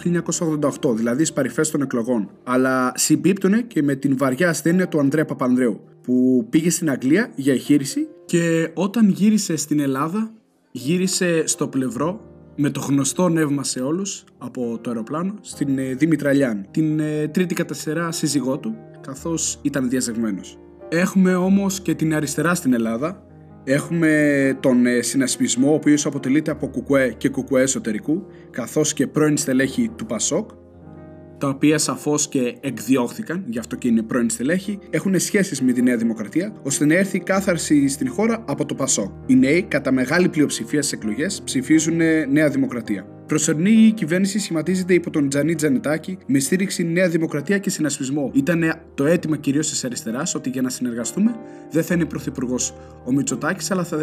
1988, 0.81 0.95
δηλαδή 0.95 1.23
στις 1.23 1.33
παρυφές 1.33 1.71
των 1.71 1.81
εκλογών. 1.81 2.29
Αλλά 2.43 2.91
συμπίπτουνε 2.95 3.61
και 3.61 3.83
με 3.83 3.95
την 3.95 4.17
βαριά 4.17 4.49
ασθένεια 4.49 4.87
του 4.87 4.99
Ανδρέα 4.99 5.25
Παπανδρέου, 5.25 5.81
που 6.03 6.47
πήγε 6.49 6.69
στην 6.69 6.89
Αγγλία 6.89 7.31
για 7.35 7.53
εγχείρηση 7.53 8.07
και 8.25 8.71
όταν 8.73 9.09
γύρισε 9.09 9.55
στην 9.55 9.79
Ελλάδα, 9.79 10.31
γύρισε 10.71 11.47
στο 11.47 11.67
πλευρό 11.67 12.21
με 12.55 12.69
το 12.69 12.79
γνωστό 12.79 13.29
νεύμα 13.29 13.63
σε 13.63 13.79
όλους 13.79 14.23
από 14.37 14.79
το 14.81 14.89
αεροπλάνο 14.89 15.33
στην 15.41 15.77
ε, 15.77 15.93
Δήμητρα 15.93 16.33
Λιάννη, 16.33 16.65
την 16.71 16.99
ε, 16.99 17.27
τρίτη 17.27 17.53
καταστερά 17.53 18.11
σύζυγό 18.11 18.57
του, 18.57 18.75
καθώς 19.01 19.59
ήταν 19.61 19.89
διαζευμένος. 19.89 20.57
Έχουμε 20.89 21.35
όμως 21.35 21.81
και 21.81 21.93
την 21.93 22.15
αριστερά 22.15 22.55
στην 22.55 22.73
Ελλάδα, 22.73 23.27
Έχουμε 23.65 24.57
τον 24.59 24.85
ε, 24.85 25.01
συνασπισμό, 25.01 25.71
ο 25.71 25.73
οποίος 25.73 26.05
αποτελείται 26.05 26.51
από 26.51 26.67
κουκουέ 26.67 27.13
και 27.17 27.29
κουκουέ 27.29 27.61
εσωτερικού, 27.61 28.25
καθώς 28.49 28.93
και 28.93 29.07
πρώην 29.07 29.37
στελέχη 29.37 29.91
του 29.95 30.05
Πασόκ, 30.05 30.49
τα 31.43 31.49
οποία 31.49 31.77
σαφώς 31.77 32.27
και 32.27 32.57
εκδιώχθηκαν, 32.59 33.43
γι' 33.47 33.59
αυτό 33.59 33.75
και 33.75 33.87
είναι 33.87 34.01
πρώην 34.01 34.29
στελέχη, 34.29 34.79
έχουν 34.89 35.19
σχέσεις 35.19 35.61
με 35.61 35.71
τη 35.71 35.81
Νέα 35.81 35.97
Δημοκρατία, 35.97 36.53
ώστε 36.63 36.85
να 36.85 36.93
έρθει 36.93 37.19
κάθαρση 37.19 37.87
στην 37.87 38.09
χώρα 38.09 38.43
από 38.47 38.65
το 38.65 38.75
Πασόκ. 38.75 39.11
Οι 39.25 39.35
νέοι, 39.35 39.63
κατά 39.63 39.91
μεγάλη 39.91 40.29
πλειοψηφία 40.29 40.81
στις 40.81 40.99
εκλογές, 40.99 41.41
ψηφίζουν 41.43 41.95
Νέα 42.29 42.49
Δημοκρατία. 42.49 43.07
Προσωρινή 43.25 43.91
κυβέρνηση 43.91 44.39
σχηματίζεται 44.39 44.93
υπό 44.93 45.09
τον 45.09 45.29
Τζανί 45.29 45.55
Τζανετάκη 45.55 46.17
με 46.27 46.39
στήριξη 46.39 46.83
Νέα 46.83 47.09
Δημοκρατία 47.09 47.57
και 47.57 47.69
συνασπισμό. 47.69 48.31
Ήταν 48.33 48.63
το 48.93 49.05
αίτημα 49.05 49.37
κυρίως 49.37 49.69
της 49.69 49.83
αριστεράς 49.83 50.35
ότι 50.35 50.49
για 50.49 50.61
να 50.61 50.69
συνεργαστούμε 50.69 51.35
δεν 51.71 51.83
θα 51.83 51.93
είναι 51.93 52.05
πρωθυπουργός 52.05 52.73
ο 53.05 53.11
Μητσοτάκης, 53.11 53.71
αλλά 53.71 53.83
θα 53.83 53.97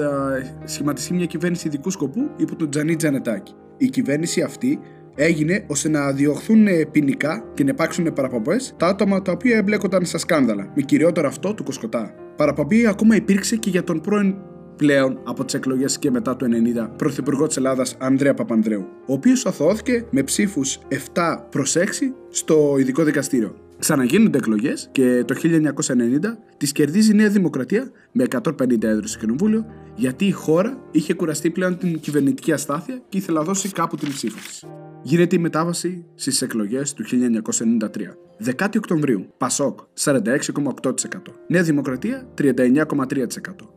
σχηματιστεί 0.65 1.15
μια 1.15 1.27
κυβέρνηση 1.27 1.67
ειδικού 1.67 1.91
σκοπού 1.91 2.31
υπό 2.37 2.57
τον 2.57 2.71
Τζανί 2.71 2.97
Τζανετάκη. 2.97 3.55
Η 3.77 3.89
κυβέρνηση 3.89 4.43
αυτή 4.43 4.81
έγινε 5.15 5.65
ώστε 5.67 5.89
να 5.89 6.13
διωχθούν 6.13 6.67
ποινικά 6.91 7.45
και 7.55 7.65
να 7.65 7.71
υπάρξουν 7.71 8.13
παραπομπές 8.13 8.75
τα 8.77 8.87
άτομα 8.87 9.23
τα 9.23 9.33
οποία 9.33 9.57
εμπλέκονταν 9.57 10.05
στα 10.05 10.19
σκάνδαλα, 10.19 10.73
με 10.75 10.83
κυριότερο 10.83 11.29
αυτό 11.29 11.55
του 11.55 11.65
Κοσκοτά. 11.65 12.15
Παραπομπή 12.37 12.87
ακόμα 12.87 13.17
υπήρξε 13.17 13.57
και 13.57 13.71
για 13.71 13.85
τον 13.85 14.01
πρώην 14.01 14.35
πλέον 14.77 15.21
από 15.25 15.45
τις 15.45 15.55
εκλογές 15.55 15.99
και 15.99 16.11
μετά 16.11 16.37
το 16.37 16.47
90 16.87 16.91
πρωθυπουργό 16.97 17.47
της 17.47 17.57
Ελλάδας 17.57 17.97
Ανδρέα 17.99 18.35
Παπανδρέου, 18.35 18.87
ο 19.07 19.13
οποίος 19.13 19.47
αθωώθηκε 19.47 20.05
με 20.11 20.23
ψήφους 20.23 20.79
7 21.15 21.45
προς 21.51 21.77
6 21.77 21.85
στο 22.31 22.77
ειδικό 22.79 23.03
δικαστήριο. 23.03 23.55
Ξαναγίνονται 23.79 24.39
εκλογές 24.39 24.89
και 24.93 25.25
το 25.27 25.35
1990 25.35 26.39
τις 26.57 26.73
κερδίζει 26.73 27.11
η 27.13 27.15
Νέα 27.15 27.29
Δημοκρατία 27.29 27.91
με 28.13 28.25
150 28.43 28.83
έδρες 28.83 29.11
στο 29.11 29.19
κοινοβούλιο, 29.19 29.67
γιατί 29.95 30.25
η 30.25 30.31
χώρα 30.31 30.79
είχε 30.91 31.15
κουραστεί 31.15 31.51
πλέον 31.51 31.79
την 31.79 32.01
κυβερνητική 32.01 32.53
αστάθεια 32.53 33.03
και 33.09 33.19
ήθελε 33.19 33.39
να 33.39 33.45
δώσει 33.45 33.69
κάπου 33.69 33.97
την 33.97 34.09
ψήφο 34.09 34.39
της 34.47 34.65
γίνεται 35.03 35.37
η 35.37 35.39
μετάβαση 35.39 36.05
στις 36.15 36.43
εκλογές 36.43 36.93
του 36.93 37.05
1993. 37.05 38.17
10 38.59 38.77
Οκτωβρίου, 38.77 39.27
Πασόκ 39.39 39.81
46,8%. 39.99 41.35
Νέα 41.47 41.63
Δημοκρατία 41.63 42.29
39,3%. 42.35 43.27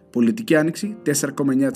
Πολιτική 0.10 0.56
Άνοιξη 0.56 0.98
4,9%. 1.04 1.70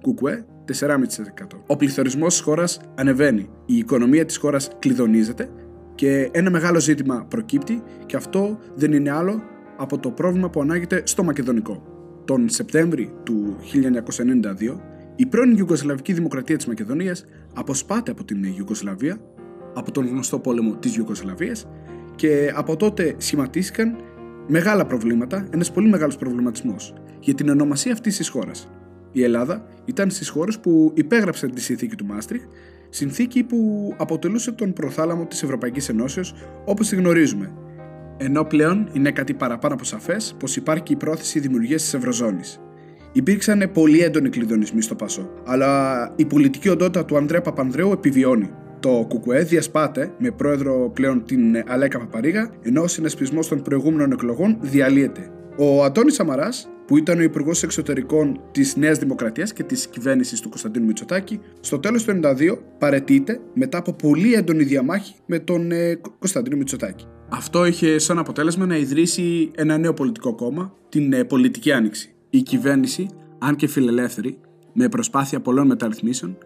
Κουκουέ 0.00 0.44
4,5%. 0.80 1.62
Ο 1.66 1.76
πληθωρισμός 1.76 2.34
της 2.34 2.42
χώρας 2.42 2.80
ανεβαίνει. 2.94 3.48
Η 3.66 3.76
οικονομία 3.76 4.24
της 4.24 4.36
χώρας 4.36 4.70
κλειδονίζεται 4.78 5.50
και 5.94 6.30
ένα 6.32 6.50
μεγάλο 6.50 6.80
ζήτημα 6.80 7.26
προκύπτει 7.28 7.82
και 8.06 8.16
αυτό 8.16 8.58
δεν 8.74 8.92
είναι 8.92 9.10
άλλο 9.10 9.42
από 9.76 9.98
το 9.98 10.10
πρόβλημα 10.10 10.50
που 10.50 10.60
ανάγεται 10.60 11.02
στο 11.04 11.24
Μακεδονικό. 11.24 11.82
Τον 12.24 12.48
Σεπτέμβρη 12.48 13.12
του 13.22 13.56
1992 13.72 14.80
η 15.16 15.26
πρώην 15.26 15.56
Ιουγκοσλαβική 15.56 16.12
Δημοκρατία 16.12 16.56
της 16.56 16.66
Μακεδονίας 16.66 17.24
αποσπάται 17.54 18.10
από 18.10 18.24
την 18.24 18.44
Ιουγκοσλαβία, 18.44 19.18
από 19.74 19.90
τον 19.90 20.06
γνωστό 20.06 20.38
πόλεμο 20.38 20.76
της 20.76 20.96
Ιουγκοσλαβίας 20.96 21.68
και 22.14 22.52
από 22.54 22.76
τότε 22.76 23.14
σχηματίστηκαν 23.18 23.96
μεγάλα 24.46 24.86
προβλήματα, 24.86 25.48
ένας 25.50 25.72
πολύ 25.72 25.88
μεγάλος 25.88 26.16
προβληματισμός 26.16 26.94
για 27.20 27.34
την 27.34 27.48
ονομασία 27.48 27.92
αυτής 27.92 28.16
της 28.16 28.28
χώρας. 28.28 28.70
Η 29.12 29.22
Ελλάδα 29.22 29.66
ήταν 29.84 30.10
στις 30.10 30.28
χώρες 30.28 30.58
που 30.58 30.92
υπέγραψαν 30.94 31.50
τη 31.50 31.60
συνθήκη 31.60 31.96
του 31.96 32.06
Μάστριχ, 32.06 32.42
συνθήκη 32.88 33.42
που 33.42 33.92
αποτελούσε 33.96 34.52
τον 34.52 34.72
προθάλαμο 34.72 35.26
της 35.26 35.42
Ευρωπαϊκής 35.42 35.88
Ενώσεως 35.88 36.34
όπως 36.64 36.88
τη 36.88 36.96
γνωρίζουμε, 36.96 37.52
ενώ 38.16 38.44
πλέον 38.44 38.88
είναι 38.92 39.10
κάτι 39.10 39.34
παραπάνω 39.34 39.74
από 39.74 39.84
σαφές 39.84 40.36
πως 40.38 40.56
υπάρχει 40.56 40.92
η 40.92 40.96
πρόθεση 40.96 41.40
δημιουργίας 41.40 41.82
της 41.82 41.94
Ευρωζώνης. 41.94 42.60
Υπήρξαν 43.16 43.70
πολύ 43.72 44.00
έντονοι 44.00 44.28
κλειδονισμοί 44.28 44.82
στο 44.82 44.94
Πασό, 44.94 45.30
αλλά 45.44 46.12
η 46.16 46.24
πολιτική 46.24 46.68
οντότητα 46.68 47.04
του 47.04 47.16
Ανδρέα 47.16 47.40
Παπανδρέου 47.40 47.92
επιβιώνει. 47.92 48.50
Το 48.80 49.04
Κουκουέ 49.08 49.42
διασπάται 49.42 50.12
με 50.18 50.30
πρόεδρο 50.30 50.90
πλέον 50.94 51.24
την 51.24 51.62
Αλέκα 51.66 51.98
Παπαρίγα, 51.98 52.50
ενώ 52.62 52.82
ο 52.82 52.86
συνασπισμός 52.86 53.48
των 53.48 53.62
προηγούμενων 53.62 54.12
εκλογών 54.12 54.58
διαλύεται. 54.60 55.30
Ο 55.56 55.84
Αντώνης 55.84 56.14
Σαμαράς, 56.14 56.68
που 56.86 56.96
ήταν 56.96 57.18
ο 57.18 57.22
Υπουργός 57.22 57.62
Εξωτερικών 57.62 58.40
της 58.50 58.76
Νέας 58.76 58.98
Δημοκρατίας 58.98 59.52
και 59.52 59.62
της 59.62 59.86
κυβέρνησης 59.86 60.40
του 60.40 60.48
Κωνσταντίνου 60.48 60.86
Μητσοτάκη, 60.86 61.40
στο 61.60 61.78
τέλος 61.78 62.04
του 62.04 62.10
1992 62.10 62.58
παρετείται 62.78 63.40
μετά 63.54 63.78
από 63.78 63.92
πολύ 63.92 64.34
έντονη 64.34 64.64
διαμάχη 64.64 65.14
με 65.26 65.38
τον 65.38 65.70
ε, 65.70 66.00
Κωνσταντίνο 66.18 66.56
Μητσοτάκη. 66.56 67.06
Αυτό 67.28 67.66
είχε 67.66 67.98
σαν 67.98 68.18
αποτέλεσμα 68.18 68.66
να 68.66 68.76
ιδρύσει 68.76 69.50
ένα 69.54 69.78
νέο 69.78 69.94
πολιτικό 69.94 70.34
κόμμα, 70.34 70.74
την 70.88 71.12
ε, 71.12 71.24
Πολιτική 71.24 71.72
Άνοιξη 71.72 72.13
η 72.36 72.42
κυβέρνηση, 72.42 73.06
αν 73.38 73.56
και 73.56 73.66
φιλελεύθερη, 73.66 74.38
με 74.72 74.88
προσπάθεια 74.88 75.40
πολλών 75.40 75.66
μεταρρυθμίσεων, 75.66 76.38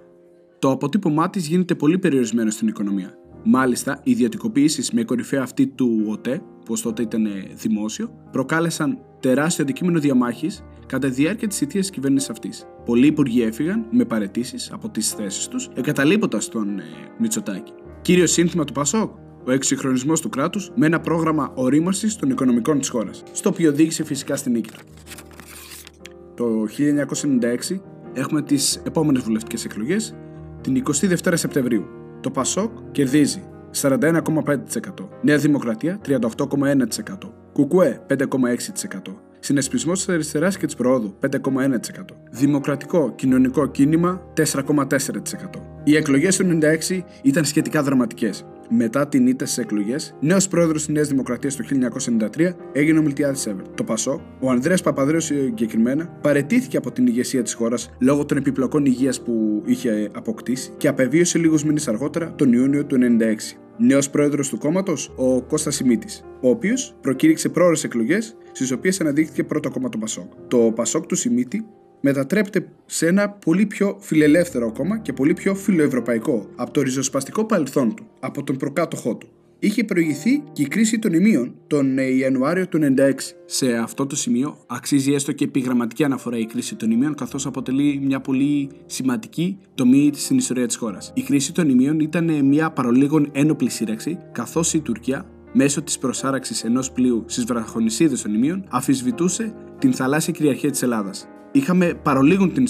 το 0.59 0.71
αποτύπωμά 0.71 1.30
της 1.30 1.47
γίνεται 1.47 1.75
πολύ 1.75 1.99
περιορισμένο 1.99 2.50
στην 2.50 2.68
οικονομία. 2.68 3.14
Μάλιστα, 3.45 4.00
οι 4.02 4.11
ιδιωτικοποιήσεις 4.11 4.90
με 4.90 5.04
κορυφαία 5.04 5.42
αυτή 5.42 5.66
του 5.66 6.04
ΟΤΕ, 6.09 6.42
που 6.64 6.80
τότε 6.80 7.02
ήταν 7.02 7.26
δημόσιο, 7.54 8.11
προκάλεσαν 8.30 8.99
τεράστιο 9.21 9.64
αντικείμενο 9.64 9.99
διαμάχης 9.99 10.64
κατά 10.87 11.09
τη 11.09 11.14
διάρκεια 11.14 11.49
της 11.49 11.59
θητείας 11.59 11.87
της 11.87 11.95
κυβέρνησης 11.95 12.30
αυτής. 12.30 12.66
Πολλοί 12.85 13.07
υπουργοί 13.07 13.42
έφυγαν 13.42 13.87
με 13.90 14.04
παρετήσεις 14.04 14.71
από 14.73 14.88
τις 14.88 15.11
θέσεις 15.12 15.49
τους, 15.49 15.68
εγκαταλείποντας 15.75 16.49
τον 16.49 16.78
ε, 16.78 16.83
Μητσοτάκη. 17.18 17.73
Κύριος 18.02 18.30
σύνθημα 18.30 18.64
του 18.64 18.73
Πασόκ, 18.73 19.11
ο 19.47 19.50
εξυγχρονισμός 19.52 20.21
του 20.21 20.28
κράτους 20.28 20.71
με 20.75 20.87
ένα 20.87 21.00
πρόγραμμα 21.00 21.52
ορίμανση 21.54 22.18
των 22.18 22.30
οικονομικών 22.30 22.78
της 22.78 22.88
χώρας, 22.88 23.23
στο 23.33 23.49
οποίο 23.49 23.71
οδήγησε 23.71 24.04
φυσικά 24.04 24.37
στην 24.37 24.52
νίκη 24.52 24.71
του 24.71 24.78
το 26.38 26.66
1996 27.71 27.80
έχουμε 28.12 28.42
τις 28.42 28.83
επόμενες 28.87 29.23
βουλευτικές 29.23 29.64
εκλογές 29.64 30.14
την 30.61 30.83
22 31.00 31.33
Σεπτεμβρίου. 31.35 31.85
Το 32.21 32.30
ΠΑΣΟΚ 32.30 32.71
κερδίζει 32.92 33.42
41,5%, 33.80 35.09
Νέα 35.23 35.38
Δημοκρατία 35.38 36.00
38,1%, 36.07 36.18
Κουκουέ 37.52 38.00
5,6%, 38.09 38.16
Συνεσπισμός 39.38 39.99
της 39.99 40.09
Αριστεράς 40.14 40.57
και 40.59 40.66
της 40.66 40.75
Προόδου 40.75 41.14
5,1%. 41.21 42.16
Δημοκρατικό 42.30 43.12
Κοινωνικό 43.14 43.66
Κίνημα 43.66 44.23
4,4%. 44.35 45.62
Οι 45.85 45.97
εκλογές 45.97 46.37
του 46.37 46.45
1996 46.45 47.04
ήταν 47.23 47.45
σχετικά 47.45 47.83
δραματικές 47.83 48.47
μετά 48.68 49.08
την 49.08 49.26
ήττα 49.26 49.46
στις 49.46 49.58
εκλογές, 49.58 50.14
νέος 50.20 50.48
πρόεδρος 50.48 50.84
της 50.84 50.94
Νέας 50.94 51.08
Δημοκρατίας 51.08 51.56
το 51.56 51.64
1993 51.64 52.56
έγινε 52.72 52.98
ο 52.98 53.02
Μιλτιάδης 53.02 53.40
Σέβερ. 53.40 53.68
Το 53.68 53.84
Πασό, 53.84 54.20
ο 54.40 54.50
Ανδρέας 54.50 54.82
Παπαδρέος 54.82 55.25
συγκεκριμένα, 55.25 56.06
παρετήθηκε 56.06 56.76
από 56.76 56.92
την 56.92 57.06
ηγεσία 57.06 57.42
της 57.42 57.54
χώρας 57.54 57.90
λόγω 57.98 58.25
των 58.25 58.37
επιπλοκών 58.37 58.84
υγείας 58.84 59.22
που 59.22 59.62
είχε 59.64 60.10
αποκτήσει 60.14 60.72
και 60.76 60.88
απεβίωσε 60.88 61.38
λίγους 61.38 61.64
μήνες 61.64 61.88
αργότερα, 61.88 62.34
τον 62.34 62.52
Ιούνιο 62.52 62.84
του 62.84 62.96
1996 62.96 63.58
νέος 63.78 64.10
πρόεδρος 64.10 64.48
του 64.48 64.58
κόμματος, 64.58 65.12
ο 65.16 65.42
Κώστας 65.42 65.75
Σιμίτης, 65.75 66.25
ο 66.40 66.48
οποίος 66.48 66.94
προκήρυξε 67.00 67.48
πρόορε 67.48 67.76
εκλογές, 67.84 68.37
στις 68.52 68.70
οποίες 68.70 69.00
αναδείχθηκε 69.00 69.44
πρώτο 69.44 69.70
κόμμα 69.70 69.88
το 69.88 69.98
Πασόκ. 69.98 70.32
Το 70.48 70.72
Πασόκ 70.75 71.06
του 71.06 71.14
Σιμίτη 71.14 71.66
μετατρέπεται 72.00 72.68
σε 72.86 73.06
ένα 73.06 73.28
πολύ 73.28 73.66
πιο 73.66 73.96
φιλελεύθερο 74.00 74.72
κόμμα 74.72 74.98
και 74.98 75.12
πολύ 75.12 75.34
πιο 75.34 75.54
φιλοευρωπαϊκό 75.54 76.48
από 76.56 76.70
το 76.70 76.82
ριζοσπαστικό 76.82 77.44
παρελθόν 77.44 77.94
του, 77.94 78.06
από 78.20 78.42
τον 78.42 78.56
προκάτοχό 78.56 79.16
του. 79.16 79.28
Είχε 79.60 79.84
προηγηθεί 79.84 80.42
και 80.52 80.62
η 80.62 80.66
κρίση 80.66 80.98
των 80.98 81.12
ημείων 81.12 81.54
τον 81.66 81.98
Ιανουάριο 81.98 82.68
του 82.68 82.78
1996. 82.96 83.12
Σε 83.44 83.72
αυτό 83.72 84.06
το 84.06 84.16
σημείο 84.16 84.58
αξίζει 84.66 85.12
έστω 85.12 85.32
και 85.32 85.44
επιγραμματική 85.44 86.04
αναφορά 86.04 86.38
η 86.38 86.46
κρίση 86.46 86.74
των 86.74 86.90
ημείων, 86.90 87.14
καθώς 87.14 87.46
αποτελεί 87.46 88.00
μια 88.04 88.20
πολύ 88.20 88.70
σημαντική 88.86 89.58
τομή 89.74 90.10
στην 90.14 90.36
ιστορία 90.36 90.66
της 90.66 90.76
χώρας. 90.76 91.12
Η 91.14 91.22
κρίση 91.22 91.52
των 91.52 91.68
ημείων 91.68 92.00
ήταν 92.00 92.44
μια 92.44 92.70
παρολίγων 92.70 93.28
ένοπλη 93.32 93.70
σύραξη, 93.70 94.18
καθώς 94.32 94.74
η 94.74 94.80
Τουρκία 94.80 95.26
μέσω 95.52 95.82
της 95.82 95.98
προσάραξης 95.98 96.64
ενός 96.64 96.92
πλοίου 96.92 97.24
στις 97.26 97.44
βραχονισίδες 97.44 98.22
των 98.22 98.34
ημείων, 98.34 98.64
αφισβητούσε 98.68 99.54
την 99.78 99.92
θαλάσσια 99.92 100.32
κυριαρχία 100.32 100.70
της 100.70 100.82
Ελλάδας. 100.82 101.28
Είχαμε 101.58 101.94
παρολίγων 102.02 102.52
την 102.52 102.66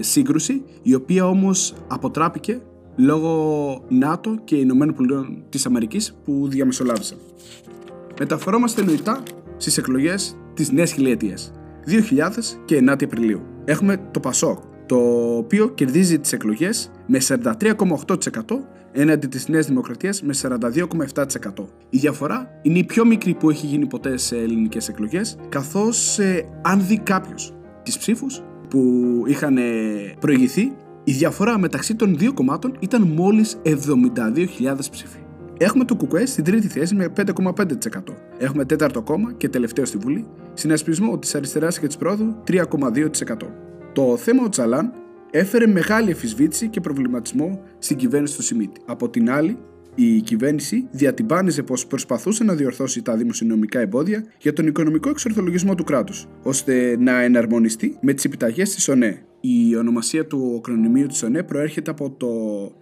σύγκρουση, 0.00 0.62
η 0.82 0.94
οποία 0.94 1.26
όμως 1.26 1.74
αποτράπηκε 1.88 2.60
λόγω 2.96 3.84
ΝΑΤΟ 3.88 4.38
και 4.44 4.56
Ηνωμένων 4.56 4.94
Πολιτειών 4.94 5.42
της 5.48 5.66
Αμερικής 5.66 6.18
που 6.24 6.48
διαμεσολάβησαν. 6.48 7.18
Μεταφερόμαστε 8.18 8.82
νοητά 8.84 9.22
στις 9.56 9.78
εκλογές 9.78 10.36
της 10.54 10.72
νέας 10.72 10.92
χιλιετίας, 10.92 11.52
2000 11.86 12.58
και 12.64 12.76
9 12.76 13.04
Απριλίου. 13.04 13.42
Έχουμε 13.64 14.08
το 14.10 14.20
ΠΑΣΟΚ, 14.20 14.58
το 14.86 14.96
οποίο 15.36 15.68
κερδίζει 15.68 16.18
τις 16.18 16.32
εκλογές 16.32 16.90
με 17.06 17.18
43,8% 17.18 18.68
έναντι 18.92 19.26
της 19.26 19.48
Νέας 19.48 19.66
Δημοκρατίας 19.66 20.22
με 20.22 20.32
42,7%. 20.32 21.68
Η 21.90 21.98
διαφορά 21.98 22.48
είναι 22.62 22.78
η 22.78 22.84
πιο 22.84 23.04
μικρή 23.04 23.34
που 23.34 23.50
έχει 23.50 23.66
γίνει 23.66 23.86
ποτέ 23.86 24.16
σε 24.16 24.36
ελληνικές 24.36 24.88
εκλογές, 24.88 25.36
καθώς 25.48 26.18
ε, 26.18 26.48
αν 26.62 26.86
δει 26.86 26.98
κάποιος 26.98 27.54
τις 27.82 27.98
ψήφους 27.98 28.42
που 28.68 29.02
είχαν 29.26 29.56
ε, 29.56 29.62
προηγηθεί, 30.20 30.72
η 31.04 31.12
διαφορά 31.12 31.58
μεταξύ 31.58 31.94
των 31.94 32.18
δύο 32.18 32.32
κομμάτων 32.32 32.76
ήταν 32.80 33.02
μόλις 33.02 33.56
72.000 33.64 34.76
ψήφοι. 34.90 35.18
Έχουμε 35.58 35.84
το 35.84 35.96
ΚΚΕ 35.96 36.26
στην 36.26 36.44
τρίτη 36.44 36.68
θέση 36.68 36.94
με 36.94 37.12
5,5%. 37.16 37.74
Έχουμε 38.38 38.64
τέταρτο 38.64 39.02
κόμμα 39.02 39.32
και 39.32 39.48
τελευταίο 39.48 39.84
στη 39.84 39.98
Βουλή, 39.98 40.26
συνασπισμό 40.54 41.18
της 41.18 41.34
αριστεράς 41.34 41.78
και 41.78 41.86
της 41.86 41.96
πρόοδου 41.96 42.36
3,2%. 42.48 43.08
Το 43.92 44.16
θέμα 44.16 44.44
ο 44.44 44.48
Τσαλάν 44.48 44.92
έφερε 45.30 45.66
μεγάλη 45.66 46.10
εφισβήτηση 46.10 46.68
και 46.68 46.80
προβληματισμό 46.80 47.62
στην 47.78 47.96
κυβέρνηση 47.96 48.36
του 48.36 48.42
Σιμίτη. 48.42 48.80
Από 48.86 49.08
την 49.10 49.30
άλλη, 49.30 49.58
η 49.94 50.20
κυβέρνηση 50.20 50.86
διατυμπάνιζε 50.90 51.62
πως 51.62 51.86
προσπαθούσε 51.86 52.44
να 52.44 52.54
διορθώσει 52.54 53.02
τα 53.02 53.16
δημοσιονομικά 53.16 53.80
εμπόδια 53.80 54.24
για 54.38 54.52
τον 54.52 54.66
οικονομικό 54.66 55.08
εξορθολογισμό 55.08 55.74
του 55.74 55.84
κράτους, 55.84 56.28
ώστε 56.42 56.96
να 56.98 57.20
εναρμονιστεί 57.20 57.96
με 58.00 58.12
τις 58.12 58.24
επιταγές 58.24 58.74
της 58.74 58.88
ΟΝΕ. 58.88 59.22
Η 59.40 59.76
ονομασία 59.76 60.26
του 60.26 60.52
οκρονιμίου 60.56 61.06
της 61.06 61.22
ΟΝΕ 61.22 61.42
προέρχεται 61.42 61.90
από 61.90 62.10
το 62.10 62.28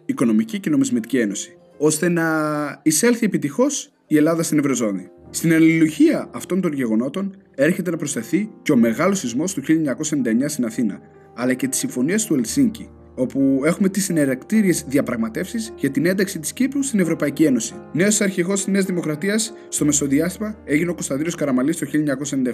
Οικονομική 0.06 0.60
και 0.60 0.70
Νομισματική 0.70 1.18
Ένωση, 1.18 1.56
ώστε 1.78 2.08
να 2.08 2.26
εισέλθει 2.82 3.26
επιτυχώς 3.26 3.92
η 4.06 4.16
Ελλάδα 4.16 4.42
στην 4.42 4.58
Ευρωζώνη. 4.58 5.08
Στην 5.30 5.52
αλληλουχία 5.52 6.30
αυτών 6.34 6.60
των 6.60 6.72
γεγονότων 6.72 7.36
έρχεται 7.54 7.90
να 7.90 7.96
προσθεθεί 7.96 8.50
και 8.62 8.72
ο 8.72 8.76
μεγάλος 8.76 9.18
σεισμός 9.18 9.54
του 9.54 9.62
1999 9.62 10.48
στην 10.48 10.64
Αθήνα, 10.64 11.00
αλλά 11.34 11.54
και 11.54 11.68
τη 11.68 11.76
συμφωνία 11.76 12.18
του 12.18 12.34
Ελσίνκη, 12.34 12.88
όπου 13.14 13.60
έχουμε 13.64 13.88
τις 13.88 14.04
συνερακτήριε 14.04 14.72
διαπραγματεύσεις 14.86 15.72
για 15.76 15.90
την 15.90 16.06
ένταξη 16.06 16.38
της 16.38 16.52
Κύπρου 16.52 16.82
στην 16.82 17.00
Ευρωπαϊκή 17.00 17.44
Ένωση. 17.44 17.74
Νέος 17.92 18.20
αρχηγός 18.20 18.64
της 18.64 18.72
Νέας 18.72 18.84
Δημοκρατίας 18.84 19.52
στο 19.68 19.84
Μεσοδιάστημα 19.84 20.56
έγινε 20.64 20.90
ο 20.90 20.94
Κωνσταντίνος 20.94 21.34
Καραμαλής 21.34 21.76
το 21.76 21.86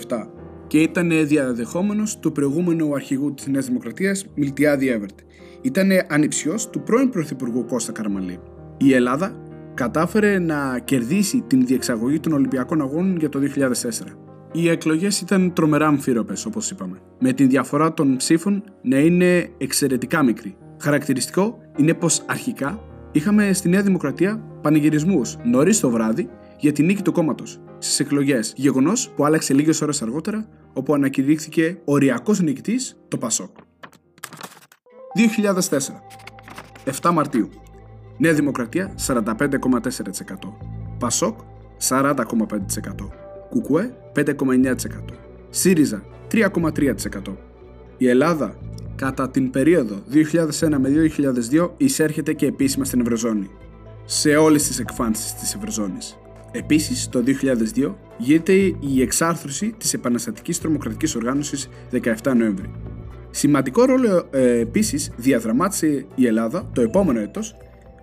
1997 0.09 0.29
και 0.67 0.79
ήταν 0.79 1.27
διαδεχόμενος 1.27 2.19
του 2.19 2.33
προηγούμενου 2.33 2.95
αρχηγού 2.95 3.35
της 3.35 3.47
Νέας 3.47 3.67
Δημοκρατίας, 3.67 4.27
Μιλτιάδη 4.35 4.89
Εύερτ. 4.89 5.19
Ήταν 5.61 5.91
ανιψιός 6.09 6.71
του 6.71 6.83
πρώην 6.83 7.11
Πρωθυπουργού 7.11 7.65
Κώστα 7.65 7.93
Καραμαλή. 7.93 8.39
Η 8.77 8.95
Ελλάδα 8.95 9.41
κατάφερε 9.75 10.39
να 10.39 10.79
κερδίσει 10.79 11.45
την 11.47 11.67
διεξαγωγή 11.67 12.21
των 12.21 12.33
Ολυμπιακών 12.33 12.81
Αγώνων 12.81 13.17
για 13.17 13.29
το 13.29 13.39
2004. 13.39 14.26
Οι 14.57 14.69
εκλογές 14.69 15.21
ήταν 15.21 15.53
τρομερά 15.53 15.87
αμφίροπες, 15.87 16.47
όπως 16.47 16.71
είπαμε, 16.71 16.99
με 17.19 17.33
τη 17.33 17.47
διαφορά 17.47 17.95
των 17.95 18.17
ψήφων 18.17 18.63
να 18.83 18.99
είναι 18.99 19.51
εξαιρετικά 19.59 20.23
μικρή. 20.23 20.57
Χαρακτηριστικό 20.81 21.59
είναι 21.77 21.95
πως 21.95 22.23
αρχικά 22.27 22.81
είχαμε 23.13 23.53
στη 23.53 23.69
Νέα 23.69 23.83
Δημοκρατία 23.83 24.37
πανηγυρισμούς 24.63 25.37
νωρίς 25.45 25.81
το 25.81 25.91
βράδυ 25.91 26.29
για 26.59 26.73
την 26.73 26.85
νίκη 26.85 27.03
του 27.03 27.13
κόμματος 27.13 27.61
στις 27.79 28.01
εκλογές. 28.01 28.53
Γεγονός 28.57 29.13
που 29.17 29.25
άλλαξε 29.25 29.55
λίγες 29.55 29.81
ώρες 29.81 30.03
αργότερα, 30.03 30.49
όπου 30.73 30.95
ανακηρύχθηκε 30.95 31.79
οριακός 31.85 32.41
νικητής 32.41 32.97
το 33.09 33.19
Πασόκ. 33.19 33.57
2004 35.15 36.03
7 37.03 37.11
Μαρτίου 37.13 37.49
Νέα 38.19 38.33
Δημοκρατία 38.33 38.95
45,4%. 39.07 39.19
Πασόκ 40.99 41.41
40,5%. 41.89 43.26
Κουκουέ 43.49 43.97
5,9%. 44.15 44.75
ΣΥΡΙΖΑ 45.51 46.03
3,3%. 46.33 46.95
Η 47.97 48.09
Ελλάδα 48.09 48.55
κατά 48.97 49.31
την 49.31 49.51
περίοδο 49.51 50.03
2001 50.13 50.79
με 50.79 50.91
2002 51.51 51.71
εισέρχεται 51.77 52.33
και 52.33 52.47
επίσημα 52.47 52.85
στην 52.85 53.01
Ευρωζώνη. 53.01 53.51
Σε 54.05 54.37
όλες 54.37 54.67
τις 54.67 54.79
εκφάνσεις 54.79 55.35
της 55.35 55.55
Ευρωζώνης. 55.55 56.19
Επίσης, 56.53 57.09
το 57.09 57.23
2002 57.23 57.95
γίνεται 58.19 58.53
η 58.81 59.01
εξάρθρωση 59.03 59.75
της 59.79 59.95
επαναστατικής 59.95 60.61
τρομοκρατικής 60.61 61.15
οργάνωσης 61.15 61.69
17 61.91 62.35
Νοέμβρη. 62.37 62.71
Σημαντικό 63.31 63.85
ρόλο 63.85 64.29
ε, 64.31 64.59
επίσης 64.59 65.11
διαδραμάτισε 65.17 66.07
η 66.15 66.27
Ελλάδα 66.27 66.71
το 66.73 66.81
επόμενο 66.81 67.21
έτος 67.21 67.57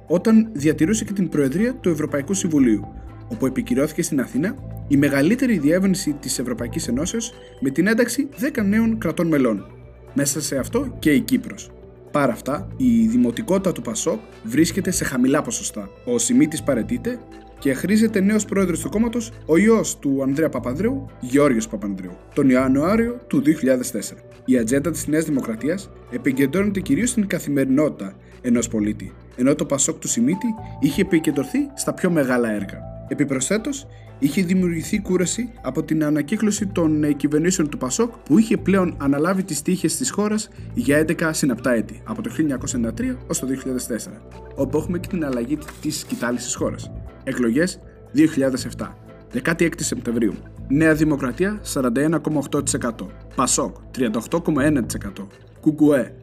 όταν 0.08 0.50
διατηρούσε 0.54 1.04
και 1.04 1.13
την 1.13 1.30
Προεδρία 1.30 1.76
του 1.76 1.89
Ευρωπαϊκού 1.89 2.34
Συμβουλίου, 2.34 2.88
όπου 3.28 3.46
επικυρώθηκε 3.46 4.02
στην 4.02 4.20
Αθήνα 4.20 4.56
η 4.88 4.98
μεγαλύτερη 4.98 5.58
διεύρυνση 5.58 6.13
της 6.13 6.39
Ευρωπαϊκής 6.39 6.88
Ενώσεως 6.88 7.34
με 7.60 7.69
την 7.69 7.88
ένταξη 7.88 8.30
10 8.56 8.63
νέων 8.65 8.98
κρατών 8.98 9.28
μελών. 9.28 9.65
Μέσα 10.13 10.41
σε 10.41 10.58
αυτό 10.58 10.96
και 11.00 11.12
η 11.12 11.19
Κύπρος. 11.19 11.72
Παρά 12.12 12.32
αυτά, 12.32 12.67
η 12.78 13.08
δημοτικότητα 13.08 13.72
του 13.72 13.82
Πασόκ 13.82 14.19
βρίσκεται 14.43 14.91
σε 14.91 15.04
χαμηλά 15.04 15.41
ποσοστά. 15.41 15.89
Ο 16.06 16.17
Σιμίτης 16.17 16.63
παρετείται 16.63 17.19
και 17.60 17.74
χρήζεται 17.74 18.19
νέος 18.19 18.46
πρόεδρος 18.46 18.80
του 18.80 18.89
κόμματος 18.89 19.32
ο 19.46 19.58
ιό 19.58 19.82
του 20.00 20.24
Ανδρέα 20.24 20.50
Παπανδρέου, 20.50 21.10
Γεώργιος 21.19 21.67
Παπανδρέου, 21.67 22.17
τον 22.34 22.50
Ιανουάριο 22.50 23.19
του 23.28 23.41
2004. 23.41 24.17
Η 24.46 24.58
ατζέντα 24.58 24.91
της 24.91 25.08
Νέας 25.08 25.26
Δημοκρατίας 25.26 25.89
επικεντρώνεται 26.12 26.80
κυρίως 26.80 27.10
στην 27.10 27.28
καθημερινότητα 27.28 28.13
ενός 28.41 28.67
πολίτη, 28.67 29.12
ενώ 29.36 29.56
το 29.56 29.65
Πασόκ 29.65 30.00
του 30.00 30.08
Σιμίτη 30.08 30.48
είχε 30.80 31.02
επικεντρωθεί 31.02 31.60
στα 31.74 31.93
πιο 31.93 32.10
μεγάλα 32.10 32.52
έργα. 32.52 32.78
Επιπροσθέτως, 33.08 33.88
είχε 34.24 34.42
δημιουργηθεί 34.42 35.02
κούραση 35.02 35.52
από 35.62 35.84
την 35.84 36.04
ανακύκλωση 36.04 36.68
των 36.68 37.04
ε, 37.04 37.12
κυβερνήσεων 37.12 37.70
του 37.70 37.78
Πασόκ 37.78 38.12
που 38.18 38.40
είχε 38.40 38.58
πλέον 38.58 38.96
αναλάβει 38.98 39.44
τις 39.44 39.62
τύχες 39.62 39.96
της 39.96 40.12
χώρας 40.12 40.50
για 40.74 41.06
11 41.08 41.30
συναπτά 41.34 41.72
έτη, 41.72 42.02
από 42.04 42.22
το 42.22 42.32
1993 42.38 43.16
ως 43.28 43.40
το 43.40 43.48
2004, 43.48 44.22
όπου 44.56 44.78
έχουμε 44.78 45.00
και 45.00 45.08
την 45.08 45.26
αλλαγή 45.26 45.58
της 45.82 46.00
σκητάλη 46.00 46.38
της 46.38 46.56
χώρας. 46.56 46.92
Εκλογές 47.24 47.80
2007, 48.14 48.98
16 49.34 49.70
Σεπτεμβρίου. 49.84 50.34
Νέα 50.68 50.94
Δημοκρατία 50.94 51.62
41,8%. 51.74 53.08
Πασόκ 53.36 53.76
38,1%. 53.98 55.28
Κουκουέ 55.62 56.16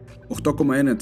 8,1%. 0.43 0.95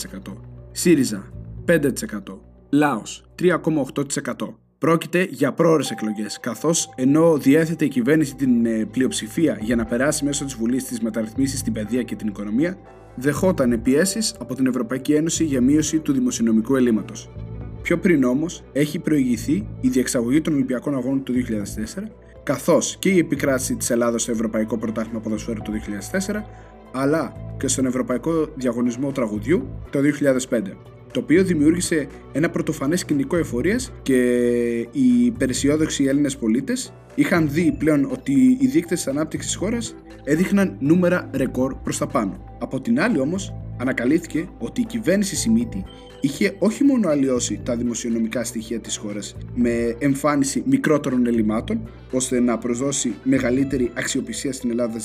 ΣΥΡΙΖΑ 0.70 1.30
5%. 1.64 2.40
Λάος 2.70 3.24
3,8%. 3.34 4.67
Πρόκειται 4.78 5.26
για 5.30 5.52
πρόορε 5.52 5.84
εκλογές, 5.90 6.40
καθώς 6.40 6.92
ενώ 6.96 7.36
διέθετε 7.36 7.84
η 7.84 7.88
κυβέρνηση 7.88 8.34
την 8.34 8.66
ε, 8.66 8.84
πλειοψηφία 8.90 9.58
για 9.60 9.76
να 9.76 9.84
περάσει 9.84 10.24
μέσω 10.24 10.44
της 10.44 10.54
Βουλής 10.54 10.84
τι 10.84 11.04
μεταρρυθμίσει 11.04 11.56
στην 11.56 11.72
παιδεία 11.72 12.02
και 12.02 12.16
την 12.16 12.28
οικονομία, 12.28 12.78
δεχόταν 13.14 13.82
πιέσει 13.82 14.18
από 14.38 14.54
την 14.54 14.66
Ευρωπαϊκή 14.66 15.12
Ένωση 15.12 15.44
για 15.44 15.60
μείωση 15.60 15.98
του 15.98 16.12
δημοσιονομικού 16.12 16.76
ελλείμματος. 16.76 17.30
Πιο 17.82 17.98
πριν 17.98 18.24
όμως 18.24 18.64
έχει 18.72 18.98
προηγηθεί 18.98 19.68
η 19.80 19.88
διεξαγωγή 19.88 20.40
των 20.40 20.54
Ολυμπιακών 20.54 20.94
Αγώνων 20.94 21.22
του 21.22 21.32
2004, 21.32 22.02
καθώς 22.42 22.96
και 22.98 23.08
η 23.08 23.18
επικράτηση 23.18 23.76
της 23.76 23.90
Ελλάδα 23.90 24.18
στο 24.18 24.30
Ευρωπαϊκό 24.30 24.78
Πρωτάθλημα 24.78 25.20
Ποδοσφαίρου 25.20 25.62
το 25.62 25.72
2004, 26.28 26.42
αλλά 26.92 27.32
και 27.58 27.68
στον 27.68 27.86
Ευρωπαϊκό 27.86 28.48
Διαγωνισμό 28.54 29.12
Τραγουδιού 29.12 29.68
το 29.90 29.98
2005 30.50 30.60
το 31.12 31.20
οποίο 31.20 31.44
δημιούργησε 31.44 32.06
ένα 32.32 32.50
πρωτοφανές 32.50 33.00
σκηνικό 33.00 33.36
εφορίας 33.36 33.92
και 34.02 34.20
οι 34.92 35.30
περισσιόδοξοι 35.38 36.04
Έλληνες 36.04 36.36
πολίτες 36.36 36.92
είχαν 37.14 37.48
δει 37.50 37.74
πλέον 37.78 38.08
ότι 38.12 38.32
οι 38.60 38.66
δείκτες 38.66 38.98
της 38.98 39.06
ανάπτυξης 39.06 39.54
χώρας 39.54 39.94
έδειχναν 40.24 40.76
νούμερα 40.78 41.30
ρεκόρ 41.34 41.74
προς 41.74 41.98
τα 41.98 42.06
πάνω. 42.06 42.56
Από 42.58 42.80
την 42.80 43.00
άλλη 43.00 43.18
όμως, 43.18 43.54
ανακαλύφθηκε 43.78 44.48
ότι 44.58 44.80
η 44.80 44.84
κυβέρνηση 44.84 45.36
Σιμίτη 45.36 45.84
είχε 46.20 46.56
όχι 46.58 46.84
μόνο 46.84 47.08
αλλοιώσει 47.08 47.60
τα 47.64 47.76
δημοσιονομικά 47.76 48.44
στοιχεία 48.44 48.80
της 48.80 48.96
χώρας 48.96 49.36
με 49.54 49.96
εμφάνιση 49.98 50.62
μικρότερων 50.66 51.26
ελλημάτων, 51.26 51.88
ώστε 52.12 52.40
να 52.40 52.58
προσδώσει 52.58 53.14
μεγαλύτερη 53.22 53.90
αξιοπιστία 53.94 54.52
στην 54.52 54.70
Ελλάδα 54.70 54.98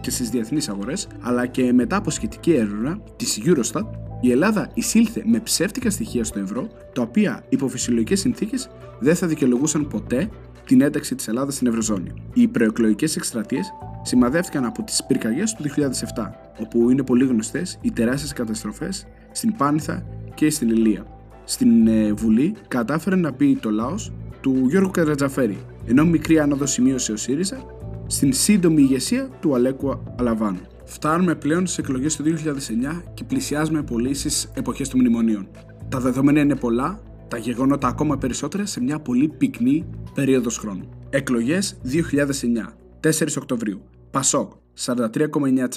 και 0.00 0.10
στις 0.10 0.30
διεθνείς 0.30 0.68
αγορές, 0.68 1.08
αλλά 1.20 1.46
και 1.46 1.72
μετά 1.72 1.96
από 1.96 2.10
σχετική 2.10 2.52
έρευνα 2.52 3.00
της 3.16 3.40
Eurostat, 3.44 3.84
η 4.20 4.30
Ελλάδα 4.30 4.70
εισήλθε 4.74 5.22
με 5.26 5.40
ψεύτικα 5.40 5.90
στοιχεία 5.90 6.24
στο 6.24 6.38
ευρώ, 6.38 6.68
τα 6.92 7.02
οποία 7.02 7.44
υπό 7.48 7.68
φυσιολογικές 7.68 8.20
συνθήκες 8.20 8.70
δεν 8.98 9.14
θα 9.14 9.26
δικαιολογούσαν 9.26 9.88
ποτέ 9.88 10.30
την 10.66 10.80
ένταξη 10.80 11.14
της 11.14 11.28
Ελλάδας 11.28 11.54
στην 11.54 11.66
Ευρωζώνη. 11.66 12.12
Οι 12.32 12.48
προεκλογικές 12.48 13.16
εκστρατείες 13.16 13.72
σημαδεύτηκαν 14.02 14.64
από 14.64 14.82
τις 14.82 15.04
πυρκαγιές 15.06 15.54
του 15.54 15.62
2007, 15.62 16.30
όπου 16.60 16.90
είναι 16.90 17.02
πολύ 17.02 17.26
γνωστές 17.26 17.78
οι 17.80 17.90
τεράστιες 17.90 18.32
καταστροφές 18.32 19.06
στην 19.32 19.56
Πάνηθα 19.56 20.06
και 20.34 20.50
στην 20.50 20.68
Ηλία. 20.68 21.06
Στην 21.44 21.86
ε, 21.86 22.12
Βουλή 22.12 22.54
κατάφερε 22.68 23.16
να 23.16 23.32
πει 23.32 23.56
το 23.56 23.70
λαός 23.70 24.12
του 24.40 24.66
Γιώργου 24.68 24.90
Καρατζαφέρη, 24.90 25.58
ενώ 25.86 26.04
μικρή 26.04 26.38
άνοδο 26.38 26.66
σημείωσε 26.66 27.12
ο 27.12 27.16
ΣΥΡΙΖΑ, 27.16 27.66
στην 28.06 28.32
σύντομη 28.32 28.82
ηγεσία 28.82 29.28
του 29.40 29.54
Αλέκου 29.54 30.02
Αλαβάνου. 30.18 30.60
Φτάνουμε 30.84 31.34
πλέον 31.34 31.66
στις 31.66 31.78
εκλογές 31.78 32.16
του 32.16 32.22
2009 32.22 33.02
και 33.14 33.24
πλησιάζουμε 33.24 33.82
πολύ 33.82 34.14
στις 34.14 34.50
εποχές 34.54 34.88
των 34.88 35.00
μνημονίων. 35.00 35.48
Τα 35.88 36.00
δεδομένα 36.00 36.40
είναι 36.40 36.56
πολλά, 36.56 37.00
τα 37.34 37.40
γεγονότα 37.40 37.88
ακόμα 37.88 38.18
περισσότερα 38.18 38.66
σε 38.66 38.80
μια 38.80 38.98
πολύ 38.98 39.28
πυκνή 39.28 39.86
περίοδος 40.14 40.58
χρόνου. 40.58 40.88
Εκλογές 41.10 41.80
2009, 41.82 42.76
4 43.00 43.36
Οκτωβρίου. 43.36 43.82
Πασόκ 44.10 44.52
43,9%. 44.84 45.68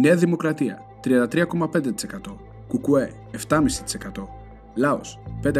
Νέα 0.00 0.16
Δημοκρατία 0.16 0.78
33,5%. 1.04 2.36
Κουκουέ 2.68 3.12
7,5%. 3.48 3.58
Λάος 4.74 5.20
5,6%. 5.42 5.52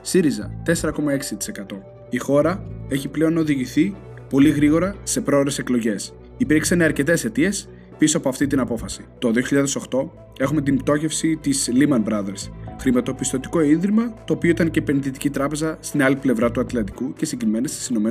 ΣΥΡΙΖΑ 0.00 0.62
4,6%. 0.66 1.82
Η 2.10 2.18
χώρα 2.18 2.64
έχει 2.88 3.08
πλέον 3.08 3.36
οδηγηθεί 3.36 3.96
πολύ 4.28 4.50
γρήγορα 4.50 4.94
σε 5.02 5.20
πρόορες 5.20 5.58
εκλογές. 5.58 6.14
Υπήρξαν 6.36 6.82
αρκετές 6.82 7.24
αιτίες 7.24 7.68
πίσω 7.98 8.18
από 8.18 8.28
αυτή 8.28 8.46
την 8.46 8.60
απόφαση. 8.60 9.04
Το 9.18 9.30
2008 9.90 10.10
έχουμε 10.38 10.60
την 10.62 10.76
πτώχευση 10.76 11.36
της 11.36 11.70
Lehman 11.72 12.04
Brothers, 12.04 12.50
χρηματοπιστωτικό 12.82 13.60
ίδρυμα 13.60 14.14
το 14.24 14.32
οποίο 14.32 14.50
ήταν 14.50 14.70
και 14.70 14.78
επενδυτική 14.78 15.30
τράπεζα 15.30 15.76
στην 15.80 16.02
άλλη 16.02 16.16
πλευρά 16.16 16.50
του 16.50 16.60
Ατλαντικού 16.60 17.12
και 17.12 17.26
συγκεκριμένα 17.26 17.68
στις 17.68 17.88
ΗΠΑ. 17.88 18.08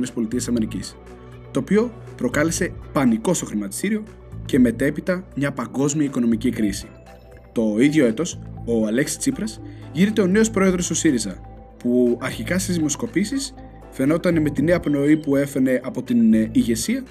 Το 1.50 1.60
οποίο 1.60 1.92
προκάλεσε 2.16 2.72
πανικό 2.92 3.34
στο 3.34 3.46
χρηματιστήριο 3.46 4.02
και 4.44 4.58
μετέπειτα 4.58 5.24
μια 5.36 5.52
παγκόσμια 5.52 6.04
οικονομική 6.04 6.50
κρίση. 6.50 6.86
Το 7.52 7.76
ίδιο 7.78 8.06
έτος, 8.06 8.38
ο 8.64 8.86
Αλέξης 8.86 9.16
Τσίπρας 9.16 9.60
γύρεται 9.92 10.22
ο 10.22 10.26
νέος 10.26 10.50
πρόεδρος 10.50 10.86
του 10.86 10.94
ΣΥΡΙΖΑ, 10.94 11.36
που 11.78 12.18
αρχικά 12.22 12.58
στις 12.58 12.76
δημοσκοπήσεις 12.76 13.54
φαινόταν 13.90 14.40
με 14.40 14.50
τη 14.50 14.62
νέα 14.62 14.80
πνοή 14.80 15.16
που 15.16 15.36
έφερε 15.36 15.80
από 15.84 16.02
την 16.02 16.34
ε, 16.34 16.48
ηγεσία 16.52 17.02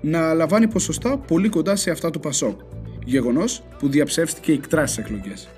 να 0.00 0.34
λαμβάνει 0.34 0.68
ποσοστά 0.68 1.18
πολύ 1.18 1.48
κοντά 1.48 1.76
σε 1.76 1.90
αυτά 1.90 2.10
του 2.10 2.20
Πασόκ, 2.20 2.60
γεγονός 3.04 3.62
που 3.78 3.88
διαψεύστηκε 3.88 4.52
ικτρά 4.52 4.86
στις 4.86 5.04
εκλογές. 5.04 5.48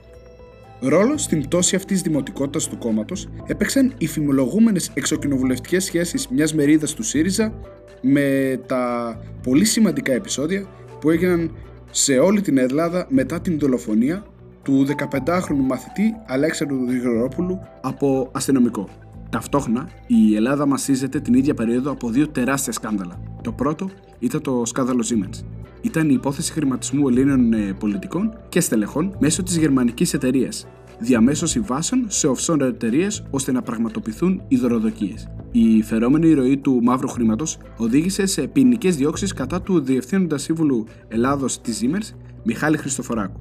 Ρόλο 0.81 1.19
στην 1.19 1.43
πτώση 1.43 1.77
αυτής 1.77 2.03
της 2.03 2.11
δημοτικότητας 2.11 2.69
του 2.69 2.79
κόμματος 2.79 3.29
έπαιξαν 3.47 3.95
οι 3.99 4.07
φημολογούμενες 4.07 4.91
εξοκοινοβουλευτικές 4.95 5.85
σχέσεις 5.85 6.29
μιας 6.29 6.55
μερίδας 6.55 6.95
του 6.95 7.03
ΣΥΡΙΖΑ 7.03 7.55
με 8.01 8.61
τα 8.67 9.17
πολύ 9.43 9.65
σημαντικά 9.65 10.13
επεισόδια 10.13 10.67
που 11.01 11.11
έγιναν 11.11 11.51
σε 11.91 12.19
όλη 12.19 12.41
την 12.41 12.59
Ελλάδα 12.59 13.07
μετά 13.09 13.41
την 13.41 13.59
δολοφονία 13.59 14.25
του 14.63 14.87
15χρονου 14.87 15.67
μαθητή 15.67 16.15
Αλέξανδρου 16.27 16.85
Γρηγορόπουλου 16.85 17.61
από 17.81 18.29
αστυνομικό. 18.33 18.89
Ταυτόχρονα, 19.31 19.89
η 20.07 20.35
Ελλάδα 20.35 20.67
μασίζεται 20.67 21.21
την 21.21 21.35
ίδια 21.35 21.55
περίοδο 21.55 21.91
από 21.91 22.11
δύο 22.11 22.29
τεράστια 22.29 22.73
σκάνδαλα. 22.73 23.21
Το 23.43 23.53
πρώτο 23.53 23.91
ήταν 24.19 24.43
το 24.43 24.63
σκάνδαλο 24.65 25.05
Siemens. 25.11 25.54
Ήταν 25.85 26.09
η 26.09 26.15
υπόθεση 26.15 26.53
χρηματισμού 26.53 27.09
Ελλήνων 27.09 27.53
ε, 27.53 27.73
πολιτικών 27.79 28.37
και 28.49 28.61
στελεχών 28.61 29.17
μέσω 29.19 29.43
της 29.43 29.57
γερμανικής 29.57 30.15
εταιρείας, 30.15 30.67
διαμέσως 30.99 31.51
συμβάσεων 31.51 32.05
σε 32.09 32.29
offshore 32.29 32.61
εταιρείες 32.61 33.27
ώστε 33.31 33.53
να 33.53 33.63
πραγματοποιηθούν 33.63 34.43
οι 34.49 34.57
δωροδοκίες. 34.57 35.29
Η 35.51 35.83
φερόμενη 35.83 36.33
ροή 36.33 36.57
του 36.57 36.83
μαύρου 36.83 37.09
χρήματος 37.09 37.59
οδήγησε 37.77 38.27
σε 38.27 38.47
ποινικές 38.47 38.97
διώξεις 38.97 39.33
κατά 39.33 39.63
του 39.63 39.81
Διευθύνοντα 39.81 40.39
Σύμβουλου 40.39 40.87
Ελλάδος 41.09 41.61
της 41.61 41.81
Siemens, 41.83 42.17
Μιχάλη 42.45 42.77
Χριστοφοράκου. 42.77 43.41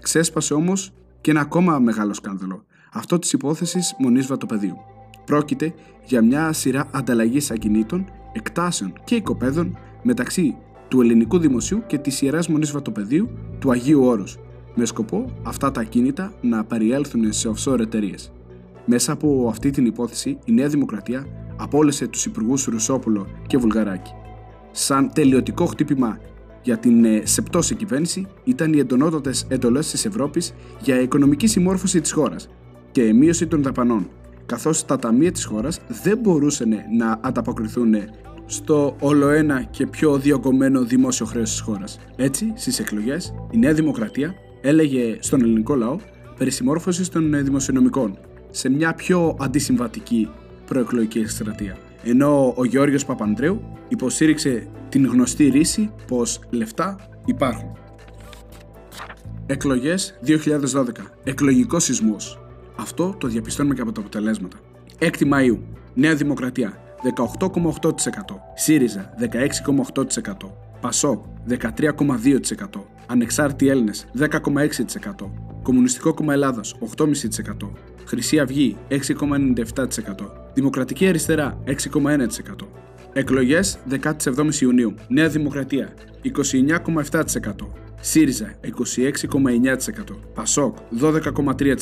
Ξέσπασε 0.00 0.54
όμως 0.54 0.92
και 1.20 1.30
ένα 1.30 1.40
ακόμα 1.40 1.78
μεγάλο 1.78 2.14
σκάνδαλο, 2.14 2.64
αυτό 2.92 3.18
της 3.18 3.32
υπόθεσης 3.32 3.94
Μονής 3.98 4.26
Βατοπεδίου. 4.26 4.76
Πρόκειται 5.24 5.74
για 6.04 6.22
μια 6.22 6.52
σειρά 6.52 6.88
ανταλλαγής 6.92 7.50
ακινήτων, 7.50 8.04
εκτάσεων 8.32 8.92
και 9.04 9.14
οικοπαίδων 9.14 9.78
μεταξύ 10.02 10.56
του 10.92 11.00
ελληνικού 11.00 11.38
δημοσίου 11.38 11.82
και 11.86 11.98
της 11.98 12.22
ιεράς 12.22 12.48
Μονής 12.48 12.70
Βατοπεδίου 12.70 13.28
του 13.58 13.70
Αγίου 13.70 14.04
Όρους, 14.04 14.38
με 14.74 14.84
σκοπό 14.84 15.32
αυτά 15.42 15.70
τα 15.70 15.80
ακίνητα 15.80 16.32
να 16.40 16.64
περιέλθουν 16.64 17.32
σε 17.32 17.50
offshore 17.54 17.78
εταιρείες. 17.78 18.32
Μέσα 18.84 19.12
από 19.12 19.46
αυτή 19.50 19.70
την 19.70 19.86
υπόθεση, 19.86 20.38
η 20.44 20.52
Νέα 20.52 20.68
Δημοκρατία 20.68 21.26
απόλυσε 21.56 22.06
τους 22.06 22.24
υπουργούς 22.24 22.64
Ρουσόπουλο 22.64 23.26
και 23.46 23.58
Βουλγαράκη. 23.58 24.10
Σαν 24.70 25.10
τελειωτικό 25.12 25.66
χτύπημα 25.66 26.18
για 26.62 26.78
την 26.78 27.04
ε, 27.04 27.22
σεπτώση 27.24 27.74
κυβέρνηση 27.74 28.26
ήταν 28.44 28.72
οι 28.72 28.78
εντονότατες 28.78 29.46
εντολές 29.48 29.90
της 29.90 30.04
Ευρώπης 30.04 30.54
για 30.80 31.00
οικονομική 31.00 31.46
συμμόρφωση 31.46 32.00
της 32.00 32.12
χώρας 32.12 32.48
και 32.90 33.12
μείωση 33.12 33.46
των 33.46 33.62
δαπανών, 33.62 34.08
καθώς 34.46 34.84
τα 34.84 34.98
ταμεία 34.98 35.32
της 35.32 35.44
χώρας 35.44 35.80
δεν 36.02 36.18
μπορούσαν 36.18 36.74
να 36.96 37.18
ανταποκριθούν 37.20 37.94
στο 38.46 38.96
ολοένα 39.00 39.62
και 39.62 39.86
πιο 39.86 40.18
διωγγωμένο 40.18 40.84
δημόσιο 40.84 41.26
χρέος 41.26 41.50
της 41.50 41.60
χώρας. 41.60 41.98
Έτσι, 42.16 42.52
στις 42.56 42.78
εκλογές, 42.78 43.34
η 43.50 43.58
Νέα 43.58 43.72
Δημοκρατία 43.72 44.34
έλεγε 44.60 45.16
στον 45.20 45.40
ελληνικό 45.42 45.74
λαό 45.74 45.96
περί 46.38 46.50
συμμόρφωση 46.50 47.10
των 47.10 47.34
ε, 47.34 47.42
δημοσιονομικών 47.42 48.18
σε 48.50 48.68
μια 48.68 48.94
πιο 48.94 49.36
αντισυμβατική 49.40 50.28
προεκλογική 50.66 51.18
εκστρατεία. 51.18 51.76
Ενώ 52.04 52.54
ο 52.56 52.64
Γιώργος 52.64 53.04
Παπανδρέου 53.04 53.62
υποστήριξε 53.88 54.68
την 54.88 55.06
γνωστή 55.06 55.48
ρίση 55.48 55.90
πως 56.06 56.40
λεφτά 56.50 56.96
υπάρχουν. 57.24 57.76
Εκλογές 59.46 60.18
2012. 60.26 60.88
Εκλογικός 61.24 61.84
σεισμός. 61.84 62.38
Αυτό 62.76 63.14
το 63.18 63.28
διαπιστώνουμε 63.28 63.74
και 63.74 63.80
από 63.80 63.92
τα 63.92 64.00
αποτελέσματα. 64.00 64.56
6η 64.98 65.32
Μαΐου. 65.32 65.58
Νέα 65.94 66.14
Δημοκρατία 66.14 66.91
18,8%. 67.02 67.90
ΣΥΡΙΖΑ 68.54 69.14
16,8%. 69.18 70.34
ΠΑΣΟ 70.80 71.24
13,2%. 71.48 72.84
Ανεξάρτητοι 73.06 73.68
Έλληνες 73.68 74.06
10,6%. 74.18 75.30
Κομμουνιστικό 75.62 76.14
Κόμμα 76.14 76.32
Ελλάδος 76.32 76.76
8,5%. 76.96 77.70
Χρυσή 78.04 78.38
Αυγή 78.38 78.76
6,97%. 78.88 78.94
Δημοκρατική 80.54 81.06
Αριστερά 81.08 81.58
6,1%. 81.66 82.68
Εκλογές 83.12 83.78
17 83.88 84.60
Ιουνίου. 84.60 84.94
Νέα 85.08 85.28
Δημοκρατία 85.28 85.94
29,7%. 86.22 87.66
ΣΥΡΙΖΑ 88.00 88.54
26,9%. 88.60 90.18
ΠΑΣΟΚ 90.34 90.76
12,3%. 91.00 91.76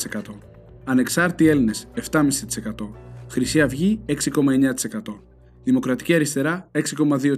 Ανεξάρτητοι 0.83 1.47
Έλληνες 1.47 1.87
7,5%. 2.11 2.91
Χρυσή 3.31 3.61
Αυγή 3.61 3.99
6,9%. 4.05 4.15
Δημοκρατική 5.63 6.13
Αριστερά 6.13 6.69
6,2%. 6.71 7.33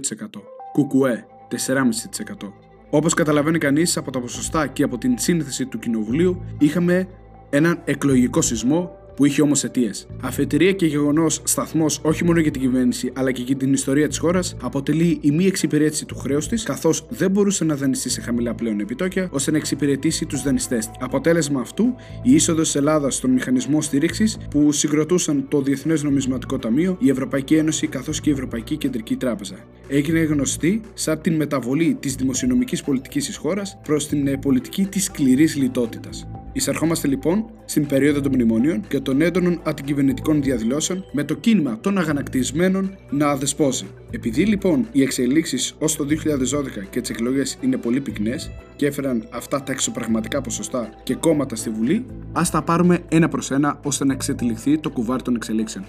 Κουκουέ 0.72 1.26
4,5%. 1.66 2.52
Όπως 2.90 3.14
καταλαβαίνει 3.14 3.58
κανείς 3.58 3.96
από 3.96 4.10
τα 4.10 4.20
ποσοστά 4.20 4.66
και 4.66 4.82
από 4.82 4.98
την 4.98 5.18
σύνθεση 5.18 5.66
του 5.66 5.78
Κοινοβουλίου, 5.78 6.44
είχαμε 6.58 7.08
έναν 7.50 7.80
εκλογικό 7.84 8.40
σεισμό 8.40 8.96
που 9.16 9.24
είχε 9.24 9.42
όμως 9.42 9.64
αιτίες. 9.64 10.06
Αφετηρία 10.20 10.72
και 10.72 10.86
γεγονός 10.86 11.40
σταθμός 11.44 12.00
όχι 12.02 12.24
μόνο 12.24 12.40
για 12.40 12.50
την 12.50 12.60
κυβέρνηση 12.60 13.12
αλλά 13.14 13.32
και 13.32 13.42
για 13.42 13.56
την 13.56 13.72
ιστορία 13.72 14.08
της 14.08 14.18
χώρας 14.18 14.56
αποτελεί 14.62 15.18
η 15.20 15.30
μη 15.30 15.46
εξυπηρέτηση 15.46 16.04
του 16.04 16.16
χρέους 16.16 16.48
της, 16.48 16.62
καθώς 16.62 17.06
δεν 17.08 17.30
μπορούσε 17.30 17.64
να 17.64 17.74
δανειστεί 17.74 18.08
σε 18.08 18.20
χαμηλά 18.20 18.54
πλέον 18.54 18.80
επιτόκια 18.80 19.28
ώστε 19.32 19.50
να 19.50 19.56
εξυπηρετήσει 19.56 20.26
τους 20.26 20.42
δανειστές 20.42 20.86
τη. 20.86 20.92
Αποτέλεσμα 21.00 21.60
αυτού, 21.60 21.94
η 22.22 22.34
είσοδος 22.34 22.64
της 22.64 22.74
Ελλάδας 22.74 23.14
στον 23.14 23.30
μηχανισμό 23.30 23.80
στήριξης 23.80 24.38
που 24.50 24.72
συγκροτούσαν 24.72 25.46
το 25.48 25.60
Διεθνές 25.60 26.02
Νομισματικό 26.02 26.58
Ταμείο, 26.58 26.96
η 27.00 27.10
Ευρωπαϊκή 27.10 27.54
Ένωση 27.54 27.86
καθώς 27.86 28.20
και 28.20 28.30
η 28.30 28.32
Ευρωπαϊκή 28.32 28.76
Κεντρική 28.76 29.16
Τράπεζα. 29.16 29.56
Έγινε 29.88 30.20
γνωστή 30.20 30.80
σαν 30.94 31.20
την 31.20 31.34
μεταβολή 31.34 31.96
της 32.00 32.14
δημοσιονομικής 32.14 32.82
πολιτικής 32.82 33.26
της 33.26 33.36
χώρας 33.36 33.78
προς 33.82 34.08
την 34.08 34.26
ε, 34.26 34.36
πολιτική 34.36 34.84
της 34.84 35.04
σκληρής 35.04 35.56
λιτότητας. 35.56 36.26
Εισερχόμαστε 36.52 37.08
λοιπόν 37.08 37.44
στην 37.64 37.86
περίοδο 37.86 38.20
των 38.20 38.32
μνημονίων 38.34 38.80
και 38.88 39.00
των 39.04 39.20
έντονων 39.20 39.60
αντικυβερνητικών 39.62 40.42
διαδηλώσεων 40.42 41.04
με 41.12 41.24
το 41.24 41.34
κίνημα 41.34 41.78
των 41.80 41.98
αγανακτισμένων 41.98 42.96
να 43.10 43.28
αδεσπόζει. 43.28 43.86
Επειδή 44.10 44.44
λοιπόν 44.44 44.86
οι 44.92 45.02
εξελίξεις 45.02 45.74
ως 45.78 45.96
το 45.96 46.04
2012 46.04 46.14
και 46.90 47.00
τις 47.00 47.10
εκλογές 47.10 47.58
είναι 47.60 47.76
πολύ 47.76 48.00
πυκνές 48.00 48.50
και 48.76 48.86
έφεραν 48.86 49.28
αυτά 49.30 49.62
τα 49.62 49.72
εξωπραγματικά 49.72 50.40
ποσοστά 50.40 50.88
και 51.02 51.14
κόμματα 51.14 51.56
στη 51.56 51.70
Βουλή, 51.70 52.06
ας 52.32 52.50
τα 52.50 52.62
πάρουμε 52.62 52.98
ένα 53.08 53.28
προς 53.28 53.50
ένα 53.50 53.80
ώστε 53.84 54.04
να 54.04 54.12
εξετυλιχθεί 54.12 54.78
το 54.78 54.90
κουβάρι 54.90 55.22
των 55.22 55.34
εξελίξεων. 55.34 55.84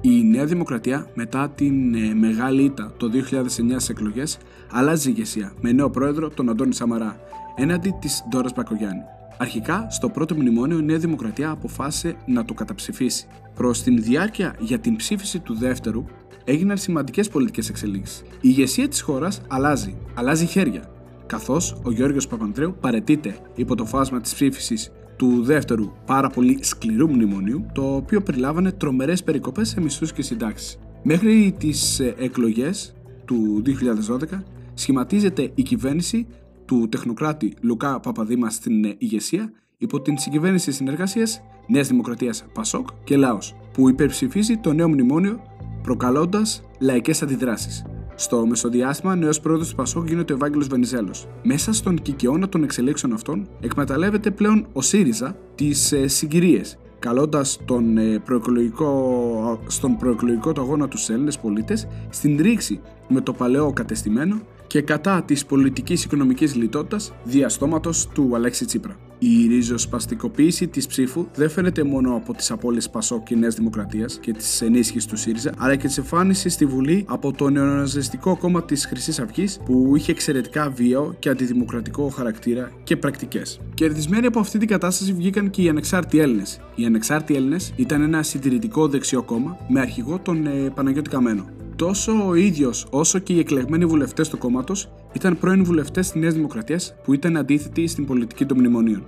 Η 0.00 0.24
Νέα 0.24 0.44
Δημοκρατία 0.44 1.06
μετά 1.14 1.50
την 1.54 1.94
ε, 1.94 2.14
μεγάλη 2.14 2.62
ήττα 2.62 2.94
το 2.96 3.10
2009 3.14 3.46
στις 3.46 3.88
εκλογές 3.88 4.38
αλλάζει 4.72 5.10
ηγεσία 5.10 5.52
με 5.60 5.72
νέο 5.72 5.90
πρόεδρο 5.90 6.28
τον 6.28 6.48
Αντώνη 6.48 6.74
Σαμαρά 6.74 7.16
έναντι 7.56 7.96
της 8.00 8.24
Ντόρας 8.28 8.52
Μπακογιάννη. 8.54 9.02
Αρχικά, 9.42 9.86
στο 9.90 10.08
πρώτο 10.08 10.34
μνημόνιο, 10.34 10.78
η 10.78 10.82
Νέα 10.82 10.98
Δημοκρατία 10.98 11.50
αποφάσισε 11.50 12.16
να 12.26 12.44
το 12.44 12.54
καταψηφίσει. 12.54 13.26
Προς 13.54 13.82
την 13.82 14.02
διάρκεια 14.02 14.56
για 14.58 14.78
την 14.78 14.96
ψήφιση 14.96 15.38
του 15.38 15.54
δεύτερου, 15.54 16.04
έγιναν 16.44 16.76
σημαντικές 16.76 17.28
πολιτικές 17.28 17.68
εξελίξεις. 17.68 18.20
Η 18.20 18.38
ηγεσία 18.40 18.88
της 18.88 19.00
χώρας 19.00 19.40
αλλάζει, 19.48 19.96
αλλάζει 20.14 20.46
χέρια, 20.46 20.90
καθώς 21.26 21.76
ο 21.82 21.90
Γιώργος 21.90 22.26
Παπανδρέου 22.26 22.76
παρετείται 22.80 23.36
υπό 23.54 23.74
το 23.74 23.84
φάσμα 23.84 24.20
της 24.20 24.34
ψήφισης 24.34 24.92
του 25.16 25.42
δεύτερου 25.42 25.92
πάρα 26.06 26.28
πολύ 26.28 26.58
σκληρού 26.60 27.08
μνημονίου, 27.10 27.66
το 27.72 27.94
οποίο 27.94 28.22
περιλάμβανε 28.22 28.72
τρομερές 28.72 29.22
περικοπές 29.22 29.68
σε 29.68 29.80
μισθούς 29.80 30.12
και 30.12 30.22
συντάξεις. 30.22 30.78
Μέχρι 31.02 31.54
τις 31.58 32.00
ε, 32.00 32.14
εκλογές, 32.18 32.94
του 33.24 33.62
2012 33.66 34.42
σχηματίζεται 34.74 35.50
η 35.54 35.62
κυβέρνηση 35.62 36.26
του 36.72 36.88
τεχνοκράτη 36.88 37.54
Λουκά 37.60 38.00
Παπαδήμα 38.00 38.50
στην 38.50 38.84
ηγεσία 38.98 39.52
υπό 39.78 40.00
την 40.00 40.18
συγκυβέρνηση 40.18 40.72
συνεργασίας 40.72 41.42
Νέας 41.66 41.88
Δημοκρατίας 41.88 42.44
Πασόκ 42.52 42.88
και 43.04 43.16
Λάος, 43.16 43.54
που 43.72 43.88
υπερψηφίζει 43.88 44.56
το 44.56 44.72
νέο 44.72 44.88
μνημόνιο 44.88 45.40
προκαλώντας 45.82 46.62
λαϊκές 46.80 47.22
αντιδράσεις. 47.22 47.84
Στο 48.14 48.46
μεσοδιάστημα, 48.46 49.14
νέος 49.14 49.40
πρόεδρος 49.40 49.68
του 49.68 49.74
Πασόκ 49.74 50.08
γίνεται 50.08 50.32
ο 50.32 50.36
Ευάγγελος 50.36 50.66
Βενιζέλος. 50.66 51.28
Μέσα 51.42 51.72
στον 51.72 52.02
κικαιώνα 52.02 52.48
των 52.48 52.62
εξελίξεων 52.62 53.12
αυτών, 53.12 53.48
εκμεταλλεύεται 53.60 54.30
πλέον 54.30 54.66
ο 54.72 54.80
ΣΥΡΙΖΑ 54.82 55.36
τις 55.54 55.92
ε, 55.92 56.06
συγκυρίες, 56.06 56.78
καλώντας 56.98 57.60
τον 57.64 57.98
ε, 57.98 58.18
προεκλογικό, 58.18 59.60
στον 59.66 59.96
προεκλογικό 59.96 60.52
το 60.52 60.60
αγώνα 60.60 60.88
τους 60.88 61.08
Έλληνες 61.08 61.38
πολίτες 61.38 61.88
στην 62.10 62.36
ρήξη 62.40 62.80
με 63.08 63.20
το 63.20 63.32
παλαιό 63.32 63.72
κατεστημένο 63.72 64.40
και 64.72 64.82
κατά 64.82 65.22
της 65.22 65.44
πολιτικής 65.46 66.04
οικονομικής 66.04 66.54
λιτότητας 66.54 67.12
διαστόματος 67.24 68.08
του 68.08 68.30
Αλέξη 68.34 68.64
Τσίπρα. 68.64 68.96
Η 69.18 69.46
ριζοσπαστικοποίηση 69.46 70.68
της 70.68 70.86
ψήφου 70.86 71.26
δεν 71.34 71.50
φαίνεται 71.50 71.82
μόνο 71.82 72.16
από 72.16 72.32
τις 72.32 72.50
απώλειες 72.50 72.90
Πασόκ 72.90 73.22
και 73.22 73.36
Νέας 73.36 73.54
Δημοκρατίας 73.54 74.18
και 74.18 74.32
της 74.32 74.62
ενίσχυσης 74.62 75.06
του 75.06 75.16
ΣΥΡΙΖΑ, 75.16 75.52
αλλά 75.58 75.76
και 75.76 75.86
της 75.86 75.98
εμφάνισης 75.98 76.52
στη 76.52 76.66
Βουλή 76.66 77.04
από 77.08 77.32
το 77.32 77.50
νεοναζιστικό 77.50 78.36
κόμμα 78.36 78.64
της 78.64 78.86
Χρυσής 78.86 79.20
Αυγής, 79.20 79.60
που 79.64 79.92
είχε 79.96 80.10
εξαιρετικά 80.12 80.70
βίαιο 80.70 81.14
και 81.18 81.28
αντιδημοκρατικό 81.28 82.08
χαρακτήρα 82.08 82.70
και 82.82 82.96
πρακτικές. 82.96 83.60
Κερδισμένοι 83.74 84.26
από 84.26 84.38
αυτή 84.38 84.58
την 84.58 84.68
κατάσταση 84.68 85.12
βγήκαν 85.12 85.50
και 85.50 85.62
οι 85.62 85.68
ανεξάρτητοι 85.68 86.18
Έλληνες. 86.18 86.60
Οι 86.74 86.84
ανεξάρτητοι 86.84 87.38
Έλληνες 87.38 87.72
ήταν 87.76 88.02
ένα 88.02 88.22
συντηρητικό 88.22 88.88
δεξιό 88.88 89.22
κόμμα 89.22 89.56
με 89.68 89.80
αρχηγό 89.80 90.18
τον 90.18 90.46
ε, 90.46 90.70
Παναγιώτη 90.74 91.10
Καμένο. 91.10 91.61
Τόσο 91.76 92.28
ο 92.28 92.34
ίδιος 92.34 92.86
όσο 92.90 93.18
και 93.18 93.32
οι 93.32 93.38
εκλεγμένοι 93.38 93.86
βουλευτές 93.86 94.28
του 94.28 94.38
κόμματος 94.38 94.88
ήταν 95.12 95.38
πρώην 95.38 95.64
βουλευτές 95.64 96.10
της 96.10 96.20
Νέας 96.20 96.34
Δημοκρατίας 96.34 96.94
που 97.04 97.12
ήταν 97.12 97.36
αντίθετοι 97.36 97.86
στην 97.86 98.06
πολιτική 98.06 98.44
των 98.46 98.58
μνημονίων. 98.58 99.04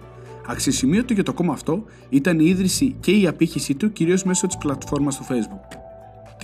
Αξιοσημείωτο 0.46 1.12
για 1.12 1.22
το 1.22 1.32
κόμμα 1.32 1.52
αυτό 1.52 1.84
ήταν 2.08 2.38
η 2.38 2.44
ίδρυση 2.46 2.96
και 3.00 3.12
η 3.12 3.26
απήχησή 3.26 3.74
του 3.74 3.92
κυρίως 3.92 4.24
μέσω 4.24 4.46
της 4.46 4.56
πλατφόρμας 4.56 5.16
του 5.16 5.24
Facebook. 5.24 5.83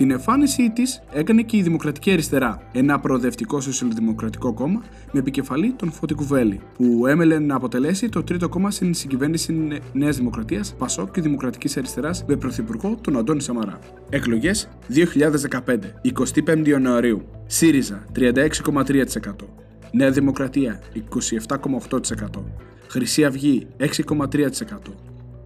Την 0.01 0.11
εμφάνισή 0.11 0.69
της 0.69 1.01
έκανε 1.13 1.41
και 1.41 1.57
η 1.57 1.61
Δημοκρατική 1.61 2.11
Αριστερά, 2.11 2.61
ένα 2.71 2.99
προοδευτικό 2.99 3.61
σοσιαλδημοκρατικό 3.61 4.53
κόμμα 4.53 4.83
με 5.11 5.19
επικεφαλή 5.19 5.73
τον 5.73 5.91
Φώτη 5.91 6.13
Κουβέλη, 6.13 6.61
που 6.77 7.07
έμελε 7.07 7.39
να 7.39 7.55
αποτελέσει 7.55 8.09
το 8.09 8.23
τρίτο 8.23 8.49
κόμμα 8.49 8.71
στην 8.71 8.93
συγκυβέρνηση 8.93 9.81
Νέας 9.93 10.17
Δημοκρατίας, 10.17 10.75
Πασό 10.77 11.07
και 11.07 11.21
Δημοκρατικής 11.21 11.77
Αριστεράς 11.77 12.25
με 12.27 12.35
πρωθυπουργό 12.35 12.97
τον 13.01 13.17
Αντώνη 13.17 13.41
Σαμαρά. 13.41 13.79
Εκλογές 14.09 14.69
2015, 14.87 15.93
25 16.01 16.67
Ιανουαρίου. 16.67 17.21
ΣΥΡΙΖΑ 17.45 18.05
36,3%. 18.15 19.47
Νέα 19.91 20.11
Δημοκρατία 20.11 20.79
27,8%. 20.93 22.43
Χρυσή 22.87 23.25
Αυγή 23.25 23.67
6,3%. 23.77 24.47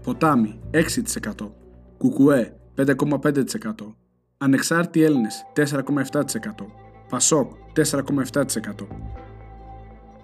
Ποτάμι 0.04 0.60
6%. 0.72 1.52
Κουκουέ 1.98 2.56
5,5%. 2.76 3.96
Ανεξάρτητοι 4.46 5.04
Έλληνες 5.04 5.46
4,7%. 5.54 6.22
Πασόκ 7.10 7.52
4,7%. 7.74 8.44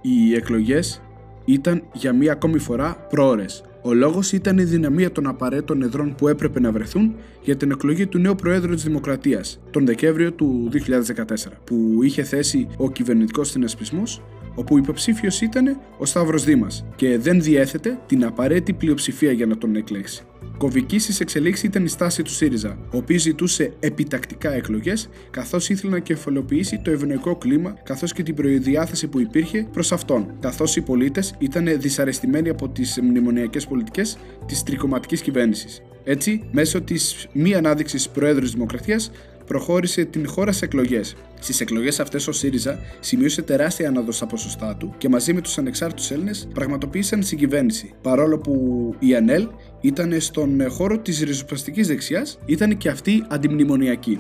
Οι 0.02 0.36
εκλογές 0.36 1.02
ήταν 1.46 1.84
για 1.94 2.14
μία 2.14 2.32
ακόμη 2.32 2.60
φορά 2.60 3.08
πρόορες. 3.10 3.64
Ο 3.82 3.94
λόγος 3.94 4.32
ήταν 4.32 4.58
η 4.58 4.64
δυναμία 4.64 5.12
των 5.12 5.28
απαραίτητων 5.28 5.82
εδρών 5.82 6.16
που 6.16 6.28
έπρεπε 6.28 6.60
να 6.60 6.72
βρεθούν 6.72 7.16
για 7.42 7.56
την 7.56 7.72
εκλογή 7.72 8.08
του 8.08 8.18
νέου 8.18 8.36
Προέδρου 8.36 8.74
της 8.74 8.84
Δημοκρατίας 8.84 9.60
τον 9.72 9.86
Δεκέμβριο 9.86 10.32
του 10.34 10.70
2014, 10.72 11.52
που 11.64 12.00
είχε 12.04 12.24
θέσει 12.24 12.68
ο 12.78 12.92
κυβερνητικός 12.92 13.50
συνασπισμός 13.50 14.22
όπου 14.56 14.78
υποψήφιος 14.78 15.42
ήταν 15.42 15.80
ο 15.98 16.06
Σταύρος 16.06 16.44
Δήμας 16.44 16.86
και 16.96 17.18
δεν 17.18 17.42
διέθετε 17.42 18.00
την 18.06 18.26
απαραίτητη 18.26 18.74
πλειοψηφία 18.74 19.32
για 19.32 19.46
να 19.46 19.58
τον 19.58 19.76
εκλέξει. 19.76 20.24
Κομβική 20.58 21.00
στις 21.00 21.20
εξελίξεις 21.20 21.64
ήταν 21.64 21.86
η 21.86 21.88
στάση 21.88 22.24
του 22.24 22.30
ΣΥΡΙΖΑ, 22.32 22.78
ο 22.94 22.98
οποίος 22.98 23.22
ζητούσε 23.22 23.74
επιτακτικά 23.80 24.54
εκλογές, 24.54 25.10
καθώς 25.32 25.70
ήθελε 25.70 25.92
να 25.92 26.00
κεφαλαιοποιήσει 26.00 26.80
το 26.84 26.92
ευνοϊκό 26.92 27.36
κλίμα 27.36 27.74
καθώς 27.84 28.14
και 28.14 28.24
την 28.24 28.36
προδιάθεση 28.36 29.08
που 29.08 29.20
υπήρχε 29.20 29.68
προς 29.72 29.92
αυτόν, 29.92 30.34
καθώς 30.40 30.76
οι 30.76 30.82
πολίτες 30.82 31.36
ήταν 31.38 31.68
δυσαρεστημένοι 31.78 32.50
από 32.50 32.70
τις 32.70 33.00
μνημονιακές 33.02 33.68
πολιτικές 33.68 34.18
της 34.46 34.64
τρικοματικής 34.64 35.22
κυβέρνησης. 35.22 35.82
Έτσι, 36.04 36.44
μέσω 36.52 36.82
της 36.82 37.28
μη 37.34 37.54
ανάδειξης 37.54 38.10
Προέδρου 38.10 38.42
της 38.42 38.52
Δημοκρατίας, 38.52 39.12
προχώρησε 39.52 40.06
την 40.06 40.28
χώρα 40.28 40.52
σε 40.52 40.66
εκλογές. 40.66 41.16
Στις 41.40 41.62
εκλογές 41.62 42.00
αυτές, 42.00 42.28
ο 42.28 42.32
ΣΥΡΙΖΑ 42.32 42.80
σημείωσε 43.00 43.42
τεράστια 43.42 43.88
άνοδο 43.88 44.12
στα 44.12 44.26
ποσοστά 44.26 44.76
του 44.76 44.94
και 44.98 45.10
μαζί 45.10 45.34
με 45.34 45.42
τους 45.42 45.58
ανεξάρτητους 45.58 46.12
Έλληνες 46.12 46.48
πραγματοποίησαν 46.54 47.24
συγκυβέρνηση. 47.24 47.94
Παρόλο 48.02 48.40
που 48.40 48.56
η 49.00 49.16
ΑΝΕΛ 49.16 49.48
ήταν 49.82 50.20
στον 50.20 50.70
χώρο 50.70 51.00
της 51.00 51.20
ριζοσπαστικής 51.20 51.88
δεξιάς, 51.88 52.40
ήταν 52.46 52.78
και 52.78 52.90
αυτή 52.90 53.26
αντιμνημονιακή. 53.30 54.20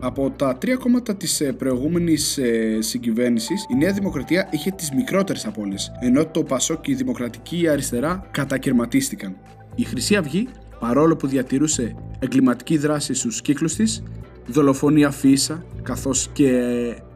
Από 0.00 0.30
τα 0.30 0.56
τρία 0.56 0.76
κόμματα 0.76 1.16
της 1.16 1.40
ε, 1.40 1.52
προηγούμενης 1.52 2.38
ε, 2.38 2.78
συγκυβέρνησης, 2.80 3.66
η 3.70 3.76
Νέα 3.76 3.92
Δημοκρατία 3.92 4.48
είχε 4.50 4.70
τις 4.70 4.90
μικρότερες 4.90 5.46
απώλειε, 5.46 5.76
ενώ 6.00 6.26
το 6.26 6.42
Πασό 6.42 6.76
και 6.76 6.90
η 6.90 6.94
Δημοκρατική 6.94 7.68
Αριστερά 7.68 8.28
κατακαιρματίστηκαν. 8.30 9.36
Η 9.74 9.84
Χρυσή 9.84 10.16
Αυγή, 10.16 10.48
παρόλο 10.80 11.16
που 11.16 11.26
διατηρούσε 11.26 11.94
εγκληματική 12.18 12.76
δράση 12.76 13.14
στους 13.14 13.42
κύκλους 13.42 13.74
της, 13.74 14.02
δολοφονία 14.46 15.10
φύσα 15.10 15.64
καθώς 15.82 16.28
και 16.32 16.50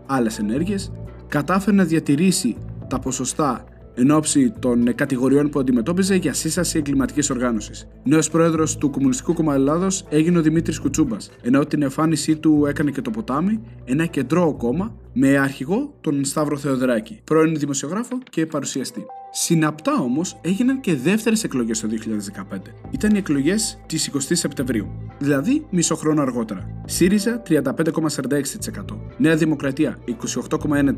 άλλες 0.07 0.39
ενέργειες, 0.39 0.93
κατάφερε 1.29 1.77
να 1.77 1.85
διατηρήσει 1.85 2.57
τα 2.89 2.99
ποσοστά 2.99 3.65
εν 3.98 4.11
ώψη 4.11 4.52
των 4.59 4.94
κατηγοριών 4.94 5.50
που 5.50 5.59
αντιμετώπιζε 5.59 6.14
για 6.14 6.32
σύσταση 6.32 6.78
εγκληματικής 6.78 7.30
οργάνωσης. 7.30 7.88
Νέος 8.02 8.30
πρόεδρος 8.30 8.76
του 8.76 8.90
Κομμουνιστικού 8.90 9.35
Κόμμα 9.35 9.54
Ελλάδος 9.54 10.04
έγινε 10.09 10.38
ο 10.38 10.42
Δημήτρης 10.42 10.78
Κουτσούμπας, 10.78 11.30
ενώ 11.42 11.64
την 11.64 11.82
εμφάνισή 11.82 12.37
του 12.37 12.64
έκανε 12.68 12.90
και 12.90 13.00
το 13.00 13.11
ποτάμι, 13.11 13.61
ένα 13.85 14.06
κεντρό 14.06 14.54
κόμμα 14.59 14.94
με 15.12 15.38
αρχηγό 15.38 15.94
τον 16.00 16.24
Σταύρο 16.24 16.56
Θεοδράκη, 16.56 17.20
πρώην 17.24 17.56
δημοσιογράφο 17.56 18.18
και 18.30 18.46
παρουσιαστή. 18.46 19.04
Συναπτά 19.30 19.92
όμως 20.00 20.38
έγιναν 20.40 20.80
και 20.80 20.94
δεύτερες 20.94 21.44
εκλογές 21.44 21.80
το 21.80 21.88
2015. 21.88 22.56
Ήταν 22.90 23.14
οι 23.14 23.18
εκλογές 23.18 23.78
της 23.87 24.11
20 24.12 24.18
Σεπτεμβρίου, 24.18 24.88
δηλαδή 25.18 25.66
μισό 25.70 25.94
χρόνο 25.94 26.22
αργότερα. 26.22 26.82
ΣΥΡΙΖΑ 26.87 27.42
35,46%, 27.48 28.98
Νέα 29.16 29.37
Δημοκρατία 29.37 29.98
28,1%, 30.06 30.92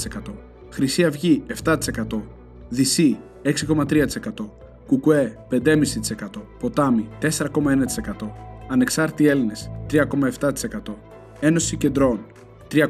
Χρυσή 0.70 1.04
Αυγή 1.04 1.42
7%, 1.64 1.74
Δυσί 2.68 3.18
6,3%, 3.42 4.04
Κουκουέ 4.86 5.38
5,5%, 5.50 5.56
Ποτάμι 6.58 7.08
4,1%, 7.22 7.28
Ανεξάρτητοι 8.68 9.28
Έλληνες 9.28 9.70
3,7%, 9.90 10.50
Ένωση 11.40 11.76
Κεντρών 11.76 12.20
3,4%. 12.72 12.86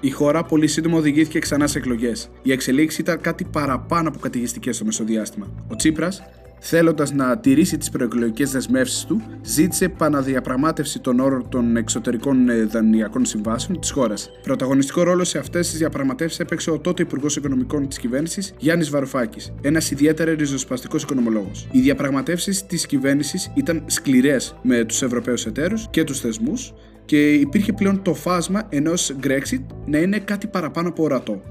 Η 0.00 0.10
χώρα 0.10 0.42
πολύ 0.42 0.66
σύντομα 0.66 0.98
οδηγήθηκε 0.98 1.38
ξανά 1.38 1.66
σε 1.66 1.78
εκλογές. 1.78 2.30
Η 2.42 2.52
εξελίξη 2.52 3.00
ήταν 3.00 3.20
κάτι 3.20 3.44
παραπάνω 3.44 4.08
από 4.08 4.18
κατηγιστικέ 4.18 4.72
στο 4.72 4.84
μεσοδιάστημα. 4.84 5.46
Ο 5.68 5.76
Τσίπρας 5.76 6.22
θέλοντας 6.64 7.12
να 7.12 7.38
τηρήσει 7.38 7.78
τις 7.78 7.90
προεκλογικές 7.90 8.50
δεσμεύσεις 8.50 9.04
του, 9.04 9.22
ζήτησε 9.42 9.84
επαναδιαπραγμάτευση 9.84 11.00
των 11.00 11.20
όρων 11.20 11.48
των 11.48 11.76
εξωτερικών 11.76 12.48
ε, 12.48 12.62
δανειακών 12.62 13.24
συμβάσεων 13.24 13.80
της 13.80 13.90
χώρας. 13.90 14.30
Πρωταγωνιστικό 14.42 15.02
ρόλο 15.02 15.24
σε 15.24 15.38
αυτές 15.38 15.70
τις 15.70 15.78
διαπραγματεύσεις 15.78 16.38
έπαιξε 16.38 16.70
ο 16.70 16.78
τότε 16.78 17.02
Υπουργός 17.02 17.36
Οικονομικών 17.36 17.88
της 17.88 17.98
κυβέρνησης 17.98 18.54
Γιάννης 18.58 18.90
Βαρουφάκης, 18.90 19.52
ένας 19.60 19.90
ιδιαίτερα 19.90 20.34
ριζοσπαστικός 20.34 21.02
οικονομολόγος. 21.02 21.68
Οι 21.70 21.80
διαπραγματεύσεις 21.80 22.66
της 22.66 22.86
κυβέρνησης 22.86 23.52
ήταν 23.54 23.82
σκληρές 23.86 24.54
με 24.62 24.84
τους 24.84 25.02
Ευρωπαίους 25.02 25.46
εταίρους 25.46 25.86
και 25.90 26.04
τους 26.04 26.20
θεσμούς 26.20 26.72
και 27.04 27.32
υπήρχε 27.32 27.72
πλέον 27.72 28.02
το 28.02 28.14
φάσμα 28.14 28.62
ενός 28.68 29.14
Brexit 29.22 29.64
να 29.86 29.98
είναι 29.98 30.18
κάτι 30.18 30.46
παραπάνω 30.46 30.88
από 30.88 31.02
ορατό. 31.02 31.42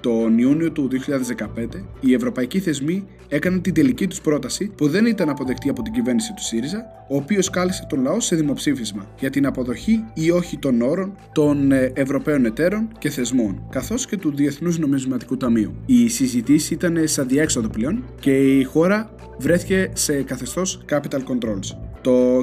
Τον 0.00 0.38
Ιούνιο 0.38 0.72
του 0.72 0.88
2015, 0.88 1.84
οι 2.00 2.14
ευρωπαϊκοί 2.14 2.60
θεσμοί 2.60 3.06
έκαναν 3.32 3.62
την 3.62 3.74
τελική 3.74 4.06
τους 4.06 4.20
πρόταση 4.20 4.72
που 4.76 4.88
δεν 4.88 5.06
ήταν 5.06 5.28
αποδεκτή 5.28 5.68
από 5.68 5.82
την 5.82 5.92
κυβέρνηση 5.92 6.32
του 6.32 6.42
ΣΥΡΙΖΑ, 6.42 6.84
ο 7.08 7.16
οποίος 7.16 7.50
κάλεσε 7.50 7.86
τον 7.88 8.02
λαό 8.02 8.20
σε 8.20 8.36
δημοψήφισμα 8.36 9.06
για 9.18 9.30
την 9.30 9.46
αποδοχή 9.46 10.04
ή 10.14 10.30
όχι 10.30 10.58
των 10.58 10.80
όρων 10.80 11.16
των 11.32 11.72
ε, 11.72 11.92
Ευρωπαίων 11.94 12.44
εταίρων 12.44 12.88
και 12.98 13.10
θεσμών, 13.10 13.66
καθώς 13.70 14.06
και 14.06 14.16
του 14.16 14.34
Διεθνούς 14.34 14.78
Νομισματικού 14.78 15.36
Ταμείου. 15.36 15.74
Η 15.86 16.08
συζητήση 16.08 16.74
ήταν 16.74 17.08
σαν 17.08 17.28
διέξοδο 17.28 17.68
πλέον 17.68 18.04
και 18.20 18.58
η 18.58 18.64
χώρα 18.64 19.14
βρέθηκε 19.38 19.90
σε 19.92 20.22
καθεστώς 20.22 20.84
capital 20.88 21.20
controls. 21.20 21.76
Το 22.00 22.42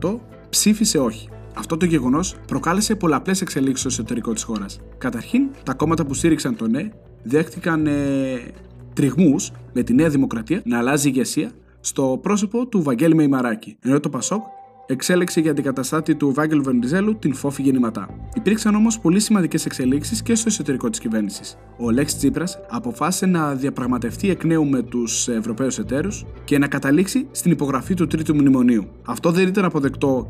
61,3% 0.00 0.18
ψήφισε 0.50 0.98
όχι. 0.98 1.28
Αυτό 1.54 1.76
το 1.76 1.84
γεγονός 1.84 2.36
προκάλεσε 2.46 2.94
πολλαπλές 2.94 3.40
εξελίξεις 3.40 3.80
στο 3.80 3.88
εσωτερικό 3.88 4.32
της 4.32 4.42
χώρας. 4.42 4.80
Καταρχήν, 4.98 5.42
τα 5.62 5.74
κόμματα 5.74 6.06
που 6.06 6.14
στήριξαν 6.14 6.56
τον 6.56 6.70
ΝΕ 6.70 6.92
δέχτηκαν 7.22 7.86
ε, 7.86 7.92
τριγμούς 8.98 9.50
με 9.72 9.82
τη 9.82 9.94
Νέα 9.94 10.08
Δημοκρατία 10.08 10.62
να 10.64 10.78
αλλάζει 10.78 11.08
ηγεσία 11.08 11.50
στο 11.80 12.18
πρόσωπο 12.22 12.66
του 12.66 12.82
Βαγγέλη 12.82 13.14
Μεϊμαράκη, 13.14 13.76
ενώ 13.80 14.00
το 14.00 14.08
Πασόκ 14.08 14.42
εξέλεξε 14.86 15.40
για 15.40 15.50
αντικαταστάτη 15.50 16.14
του 16.14 16.32
Βάγγελ 16.32 16.62
Βενιζέλου 16.62 17.18
την 17.18 17.34
Φόφη 17.34 17.62
Γεννηματά. 17.62 18.08
Υπήρξαν 18.34 18.74
όμως 18.74 18.98
πολύ 18.98 19.20
σημαντικές 19.20 19.66
εξελίξεις 19.66 20.22
και 20.22 20.34
στο 20.34 20.44
εσωτερικό 20.48 20.90
της 20.90 20.98
κυβέρνησης. 20.98 21.56
Ο 21.78 21.90
Λέξ 21.90 22.16
Τσίπρας 22.16 22.58
αποφάσισε 22.68 23.26
να 23.26 23.54
διαπραγματευτεί 23.54 24.30
εκ 24.30 24.44
νέου 24.44 24.66
με 24.66 24.82
τους 24.82 25.28
Ευρωπαίους 25.28 25.78
εταίρους 25.78 26.26
και 26.44 26.58
να 26.58 26.66
καταλήξει 26.68 27.26
στην 27.30 27.50
υπογραφή 27.50 27.94
του 27.94 28.06
Τρίτου 28.06 28.34
Μνημονίου. 28.34 28.88
Αυτό 29.04 29.30
δεν 29.30 29.48
ήταν 29.48 29.64
αποδεκτό 29.64 30.28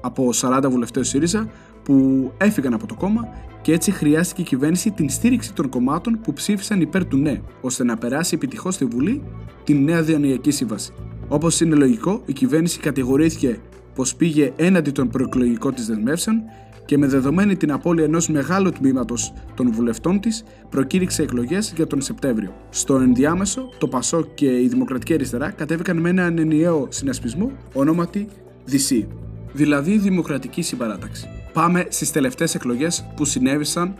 από 0.00 0.30
40 0.32 0.70
βουλευτές 0.70 1.08
ΣΥΡΙΖΑ 1.08 1.48
που 1.82 2.30
έφυγαν 2.38 2.74
από 2.74 2.86
το 2.86 2.94
κόμμα 2.94 3.28
και 3.62 3.72
έτσι 3.72 3.90
χρειάστηκε 3.90 4.40
η 4.40 4.44
κυβέρνηση 4.44 4.90
την 4.90 5.08
στήριξη 5.08 5.52
των 5.52 5.68
κομμάτων 5.68 6.20
που 6.22 6.32
ψήφισαν 6.32 6.80
υπέρ 6.80 7.06
του 7.06 7.16
ναι, 7.16 7.40
ώστε 7.60 7.84
να 7.84 7.96
περάσει 7.96 8.34
επιτυχώς 8.34 8.74
στη 8.74 8.84
Βουλή 8.84 9.22
την 9.64 9.84
νέα 9.84 10.02
Διανοιακή 10.02 10.50
Σύμβαση. 10.50 10.92
Όπως 11.28 11.60
είναι 11.60 11.74
λογικό, 11.74 12.22
η 12.26 12.32
κυβέρνηση 12.32 12.78
κατηγορήθηκε 12.80 13.60
πως 13.94 14.14
πήγε 14.14 14.52
έναντι 14.56 14.90
των 14.90 15.08
προεκλογικών 15.08 15.74
της 15.74 15.86
δεσμεύσεων 15.86 16.42
και 16.84 16.98
με 16.98 17.06
δεδομένη 17.06 17.56
την 17.56 17.72
απώλεια 17.72 18.04
ενός 18.04 18.28
μεγάλου 18.28 18.70
τμήματος 18.70 19.32
των 19.54 19.72
βουλευτών 19.72 20.20
της, 20.20 20.44
προκήρυξε 20.70 21.22
εκλογές 21.22 21.72
για 21.76 21.86
τον 21.86 22.00
Σεπτέμβριο. 22.00 22.54
Στο 22.70 22.96
ενδιάμεσο, 22.96 23.68
το 23.78 23.88
Πασό 23.88 24.22
και 24.34 24.60
η 24.60 24.68
Δημοκρατική 24.68 25.12
Αριστερά 25.12 25.50
κατέβηκαν 25.50 25.96
με 25.96 26.08
έναν 26.08 26.38
ενιαίο 26.38 26.86
συνασπισμό 26.90 27.52
ονόματι 27.72 28.28
DC, 28.70 29.06
δηλαδή 29.52 29.98
Δημοκρατική 29.98 30.62
Συμπαράταξη. 30.62 31.28
Πάμε 31.52 31.86
στις 31.88 32.10
τελευταίες 32.10 32.54
εκλογές 32.54 33.04
που 33.16 33.24
συνέβησαν 33.24 33.94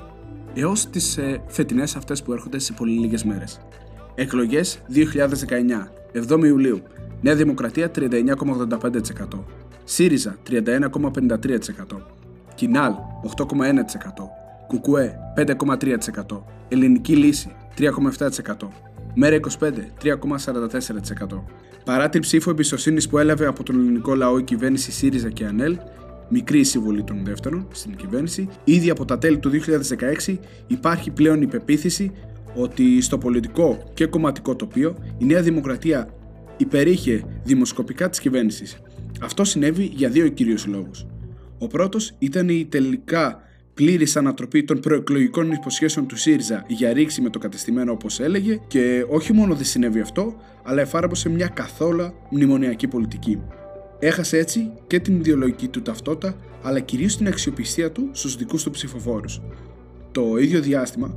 έως 0.54 0.90
τις 0.90 1.16
ε, 1.16 1.42
φετινές 1.46 1.96
αυτές 1.96 2.22
που 2.22 2.32
έρχονται 2.32 2.58
σε 2.58 2.72
πολύ 2.72 2.98
λίγες 2.98 3.24
μέρες. 3.24 3.60
Εκλογές 4.14 4.78
2019, 4.88 5.92
7 6.28 6.44
Ιουλίου. 6.44 6.82
Νέα 7.20 7.34
Δημοκρατία 7.34 7.90
39,85%. 7.94 9.44
ΣΥΡΙΖΑ 9.84 10.36
31,53%. 10.50 11.36
Κινάλ 12.54 12.92
8,1%. 13.36 13.44
Κουκουέ 14.66 15.18
5,3%. 15.36 16.42
Ελληνική 16.68 17.16
Λύση 17.16 17.54
3,7%. 17.78 18.68
Μέρα 19.14 19.36
25 19.58 19.72
3,44%. 20.02 21.42
Παρά 21.84 22.08
την 22.08 22.20
ψήφο 22.20 22.50
εμπιστοσύνης 22.50 23.08
που 23.08 23.18
έλαβε 23.18 23.46
από 23.46 23.62
τον 23.62 23.78
ελληνικό 23.78 24.14
λαό 24.14 24.38
η 24.38 24.42
κυβέρνηση 24.42 24.92
ΣΥΡΙΖΑ 24.92 25.30
και 25.30 25.44
ΑΝΕΛ, 25.44 25.76
μικρή 26.28 26.64
συμβολή 26.64 27.02
των 27.02 27.24
δεύτερων 27.24 27.68
στην 27.72 27.96
κυβέρνηση, 27.96 28.48
ήδη 28.64 28.90
από 28.90 29.04
τα 29.04 29.18
τέλη 29.18 29.38
του 29.38 29.50
2016 30.26 30.37
υπάρχει 30.66 31.11
πλέον 31.11 31.42
η 31.42 31.46
πεποίθηση 31.46 32.12
ότι 32.54 33.00
στο 33.00 33.18
πολιτικό 33.18 33.90
και 33.94 34.06
κομματικό 34.06 34.56
τοπίο 34.56 34.96
η 35.18 35.24
Νέα 35.24 35.42
Δημοκρατία 35.42 36.08
υπερήχε 36.56 37.24
δημοσκοπικά 37.42 38.08
τη 38.08 38.20
κυβέρνηση. 38.20 38.76
Αυτό 39.20 39.44
συνέβη 39.44 39.85
για 39.94 40.08
δύο 40.08 40.28
κυρίως 40.28 40.66
λόγους. 40.66 41.06
Ο 41.58 41.66
πρώτος 41.66 42.12
ήταν 42.18 42.48
η 42.48 42.66
τελικά 42.68 43.42
πλήρης 43.74 44.16
ανατροπή 44.16 44.64
των 44.64 44.80
προεκλογικών 44.80 45.50
υποσχέσεων 45.50 46.06
του 46.06 46.16
ΣΥΡΙΖΑ 46.16 46.64
για 46.66 46.92
ρήξη 46.92 47.20
με 47.20 47.30
το 47.30 47.38
κατεστημένο 47.38 47.92
όπως 47.92 48.20
έλεγε 48.20 48.61
και 48.68 49.06
όχι 49.08 49.32
μόνο 49.32 49.54
δεν 49.54 49.64
συνέβη 49.64 50.00
αυτό, 50.00 50.35
αλλά 50.64 50.80
εφάρμοσε 50.80 51.28
μια 51.28 51.46
καθόλου 51.46 52.12
μνημονιακή 52.30 52.88
πολιτική. 52.88 53.42
Έχασε 54.04 54.38
έτσι 54.38 54.70
και 54.86 55.00
την 55.00 55.16
ιδεολογική 55.16 55.68
του 55.68 55.82
ταυτότητα, 55.82 56.36
αλλά 56.62 56.80
κυρίως 56.80 57.16
την 57.16 57.26
αξιοπιστία 57.26 57.92
του 57.92 58.08
στους 58.12 58.36
δικούς 58.36 58.62
του 58.62 58.70
ψηφοφόρους. 58.70 59.40
Το 60.12 60.36
ίδιο 60.36 60.60
διάστημα, 60.60 61.14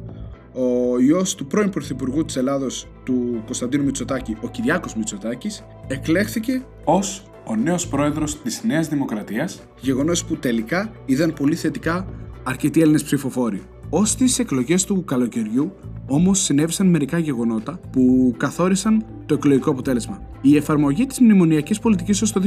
ο 0.54 1.00
ιό 1.00 1.24
του 1.38 1.46
πρώην 1.46 1.70
Πρωθυπουργού 1.70 2.26
της 2.26 2.36
Ελλάδος, 2.36 2.88
του 3.04 3.42
Κωνσταντίνου 3.46 3.84
Μητσοτάκη, 3.84 4.38
ο 4.42 4.50
Κυριάκος 4.50 4.96
Μητσοτάκης, 4.96 5.64
εκλέχθηκε 5.88 6.66
ως 6.84 7.26
ο 7.46 7.56
νέος 7.56 7.88
πρόεδρος 7.88 8.42
της 8.42 8.64
Νέας 8.64 8.88
Δημοκρατίας, 8.88 9.62
γεγονός 9.80 10.26
που 10.26 10.36
τελικά 10.36 10.92
είδαν 11.06 11.34
πολύ 11.34 11.56
θετικά 11.56 12.08
αρκετοί 12.44 12.82
Έλληνες 12.82 13.04
ψηφοφόροι. 13.04 13.62
Ω 13.90 14.02
τις 14.18 14.40
εκλογές 14.40 14.84
του 14.84 15.04
καλοκαιριού, 15.06 15.72
όμως 16.08 16.40
συνέβησαν 16.40 16.88
μερικά 16.88 17.18
γεγονότα 17.18 17.80
που 17.92 18.34
καθόρισαν 18.38 19.06
το 19.26 19.34
εκλογικό 19.34 19.72
αποτέλεσμα. 19.72 20.22
Η 20.42 20.56
εφαρμογή 20.56 21.06
της 21.06 21.20
μνημονιακής 21.20 21.80
πολιτικής 21.80 22.22
ως 22.22 22.32
το 22.32 22.42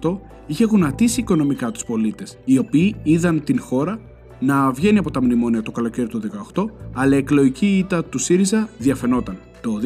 2018 0.00 0.20
είχε 0.46 0.64
γονατίσει 0.64 1.20
οικονομικά 1.20 1.70
τους 1.70 1.84
πολίτες, 1.84 2.38
οι 2.44 2.58
οποίοι 2.58 2.96
είδαν 3.02 3.44
την 3.44 3.60
χώρα 3.60 4.00
να 4.40 4.70
βγαίνει 4.70 4.98
από 4.98 5.10
τα 5.10 5.22
μνημόνια 5.22 5.62
το 5.62 5.70
καλοκαίρι 5.70 6.08
του 6.08 6.20
2018, 6.54 6.64
αλλά 6.92 7.14
η 7.14 7.18
εκλογική 7.18 7.78
ήττα 7.78 8.04
του 8.04 8.18
ΣΥΡΙΖΑ 8.18 8.68
διαφαινόταν. 8.78 9.38
Το 9.60 9.78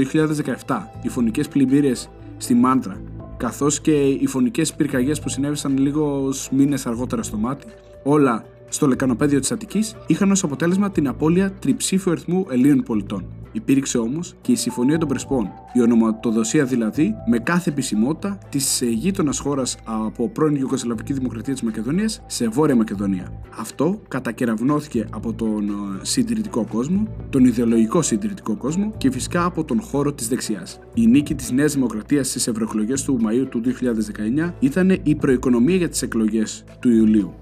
2017, 0.66 0.92
οι 1.02 1.08
φωνικές 1.08 1.48
πλημμύρες 1.48 2.10
στη 2.36 2.54
Μάντρα, 2.54 3.00
καθώς 3.36 3.80
και 3.80 4.06
οι 4.06 4.26
φωνικές 4.26 4.74
πυρκαγιές 4.74 5.20
που 5.20 5.28
συνέβησαν 5.28 5.78
λίγο 5.78 6.32
μήνες 6.50 6.86
αργότερα 6.86 7.22
στο 7.22 7.36
μάτι, 7.36 7.66
όλα 8.02 8.44
στο 8.68 8.86
λεκανοπέδιο 8.86 9.40
της 9.40 9.52
Αττικής 9.52 9.96
είχαν 10.06 10.30
ως 10.30 10.44
αποτέλεσμα 10.44 10.90
την 10.90 11.08
απώλεια 11.08 11.52
τριψήφιου 11.52 12.12
αριθμού 12.12 12.46
Ελλήνων 12.50 12.82
πολιτών. 12.82 13.24
Υπήρξε 13.56 13.98
όμως 13.98 14.34
και 14.40 14.52
η 14.52 14.56
Συμφωνία 14.56 14.98
των 14.98 15.08
Πρεσπών, 15.08 15.48
η 15.72 15.80
ονοματοδοσία 15.80 16.64
δηλαδή 16.64 17.14
με 17.26 17.38
κάθε 17.38 17.70
επισημότητα 17.70 18.38
της 18.48 18.82
γείτονας 18.82 19.38
χώρας 19.38 19.76
από 19.84 20.28
πρώην 20.28 20.54
Ιουγκοσλαβική 20.54 21.12
Δημοκρατία 21.12 21.52
της 21.52 21.62
Μακεδονίας 21.62 22.22
σε 22.26 22.48
Βόρεια 22.48 22.76
Μακεδονία. 22.76 23.32
Αυτό 23.58 24.00
κατακεραυνώθηκε 24.08 25.06
από 25.10 25.32
τον 25.32 25.68
ε, 25.68 26.04
συντηρητικό 26.04 26.66
κόσμο, 26.66 27.08
τον 27.30 27.44
ιδεολογικό 27.44 28.02
συντηρητικό 28.02 28.56
κόσμο 28.56 28.94
και 28.96 29.10
φυσικά 29.10 29.44
από 29.44 29.64
τον 29.64 29.80
χώρο 29.80 30.12
της 30.12 30.28
δεξιάς. 30.28 30.78
Η 30.94 31.06
νίκη 31.06 31.34
της 31.34 31.50
Νέας 31.50 31.72
Δημοκρατίας 31.74 32.28
στις 32.28 32.46
ευρωεκλογές 32.46 33.02
του 33.02 33.20
Μαΐου 33.22 33.46
του 33.50 33.60
2019 34.46 34.52
ήταν 34.58 35.00
η 35.02 35.14
προοικονομία 35.14 35.76
για 35.76 35.88
τις 35.88 36.02
εκλογές 36.02 36.64
του 36.80 36.90
Ιουλίου. 36.90 37.34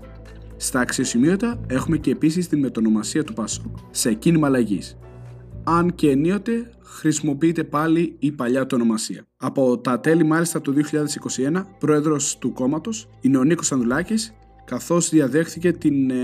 Στα 0.56 0.80
αξιοσημείωτα 0.80 1.60
έχουμε 1.66 1.96
και 1.96 2.10
επίσης 2.10 2.48
την 2.48 2.58
μετονομασία 2.58 3.24
του 3.24 3.32
Πασόκ 3.32 3.76
σε 3.90 4.14
κίνημα 4.14 4.46
αλλαγής. 4.46 4.98
Αν 5.64 5.94
και 5.94 6.10
ενίοτε 6.10 6.70
χρησιμοποιείται 6.82 7.64
πάλι 7.64 8.16
η 8.18 8.32
παλιά 8.32 8.66
του 8.66 8.76
ονομασία. 8.80 9.26
Από 9.36 9.78
τα 9.78 10.00
τέλη 10.00 10.24
μάλιστα 10.24 10.60
του 10.60 10.74
2021, 11.52 11.62
πρόεδρος 11.78 12.38
του 12.38 12.52
κόμματος 12.52 13.08
είναι 13.20 13.38
ο 13.38 13.44
Νίκος 13.44 13.72
Ανδουλάκης, 13.72 14.34
καθώς 14.64 15.08
διαδέχθηκε 15.08 15.72
την 15.72 16.10
ε, 16.10 16.14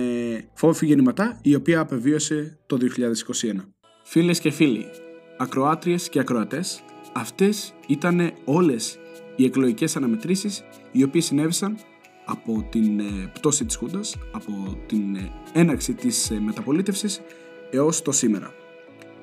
φόβη 0.54 0.86
γεννηματά 0.86 1.38
η 1.42 1.54
οποία 1.54 1.80
απεβίωσε 1.80 2.58
το 2.66 2.78
2021. 2.80 3.64
Φίλες 4.04 4.40
και 4.40 4.50
φίλοι, 4.50 4.86
ακροάτριες 5.38 6.08
και 6.08 6.18
ακροατές, 6.18 6.82
αυτές 7.12 7.74
ήταν 7.86 8.32
όλες 8.44 8.98
οι 9.36 9.44
εκλογικές 9.44 9.96
αναμετρήσεις 9.96 10.64
οι 10.92 11.02
οποίες 11.02 11.24
συνέβησαν 11.24 11.76
από 12.24 12.66
την 12.70 13.00
ε, 13.00 13.30
πτώση 13.32 13.64
της 13.64 13.76
Χούντας, 13.76 14.16
από 14.32 14.52
την 14.86 15.16
ε, 15.16 15.30
έναρξη 15.52 15.94
της 15.94 16.30
ε, 16.30 16.40
μεταπολίτευσης 16.40 17.20
έως 17.70 18.02
το 18.02 18.12
σήμερα. 18.12 18.54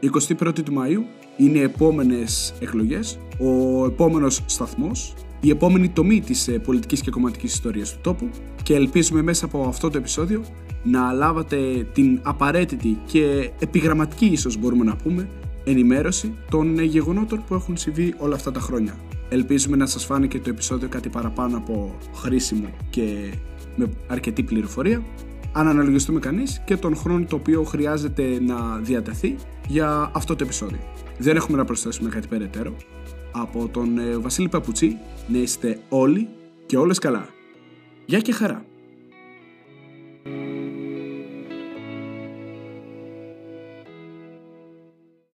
21η 0.01 0.63
του 0.63 0.73
Μαΐου 0.73 1.03
είναι 1.37 1.57
οι 1.57 1.61
επόμενες 1.61 2.53
εκλογές, 2.59 3.19
ο 3.39 3.85
επόμενος 3.85 4.43
σταθμός, 4.45 5.13
η 5.41 5.49
επόμενη 5.49 5.89
τομή 5.89 6.21
της 6.21 6.49
πολιτικής 6.63 7.01
και 7.01 7.11
κομματικής 7.11 7.53
ιστορίας 7.53 7.91
του 7.91 7.99
τόπου 8.01 8.29
και 8.63 8.75
ελπίζουμε 8.75 9.21
μέσα 9.21 9.45
από 9.45 9.67
αυτό 9.67 9.89
το 9.89 9.97
επεισόδιο 9.97 10.43
να 10.83 11.11
λάβατε 11.11 11.87
την 11.93 12.19
απαραίτητη 12.23 12.97
και 13.05 13.51
επιγραμματική 13.59 14.25
ίσως 14.25 14.57
μπορούμε 14.57 14.83
να 14.83 14.95
πούμε 14.95 15.29
ενημέρωση 15.63 16.37
των 16.49 16.79
γεγονότων 16.79 17.43
που 17.47 17.53
έχουν 17.53 17.77
συμβεί 17.77 18.13
όλα 18.17 18.35
αυτά 18.35 18.51
τα 18.51 18.59
χρόνια. 18.59 18.95
Ελπίζουμε 19.29 19.77
να 19.77 19.85
σας 19.85 20.05
φάνηκε 20.05 20.39
το 20.39 20.49
επεισόδιο 20.49 20.89
κάτι 20.89 21.09
παραπάνω 21.09 21.57
από 21.57 21.97
χρήσιμο 22.13 22.69
και 22.89 23.33
με 23.75 23.89
αρκετή 24.07 24.43
πληροφορία. 24.43 25.03
Αν 25.51 25.67
αναλογιστούμε 25.67 26.19
κανείς 26.19 26.61
και 26.65 26.77
τον 26.77 26.95
χρόνο 26.95 27.25
το 27.25 27.35
οποίο 27.35 27.63
χρειάζεται 27.63 28.39
να 28.41 28.77
διατεθεί 28.77 29.35
για 29.67 30.11
αυτό 30.13 30.35
το 30.35 30.43
επεισόδιο. 30.43 30.79
Δεν 31.17 31.35
έχουμε 31.35 31.57
να 31.57 31.65
προσθέσουμε 31.65 32.09
κάτι 32.09 32.27
περαιτέρω. 32.27 32.75
Από 33.31 33.67
τον 33.67 33.97
ε, 33.97 34.17
Βασίλη 34.17 34.49
Παπουτσί 34.49 34.97
να 35.27 35.37
είστε 35.37 35.79
όλοι 35.89 36.27
και 36.65 36.77
όλες 36.77 36.99
καλά. 36.99 37.27
Γεια 38.05 38.19
και 38.19 38.31
χαρά! 38.31 38.65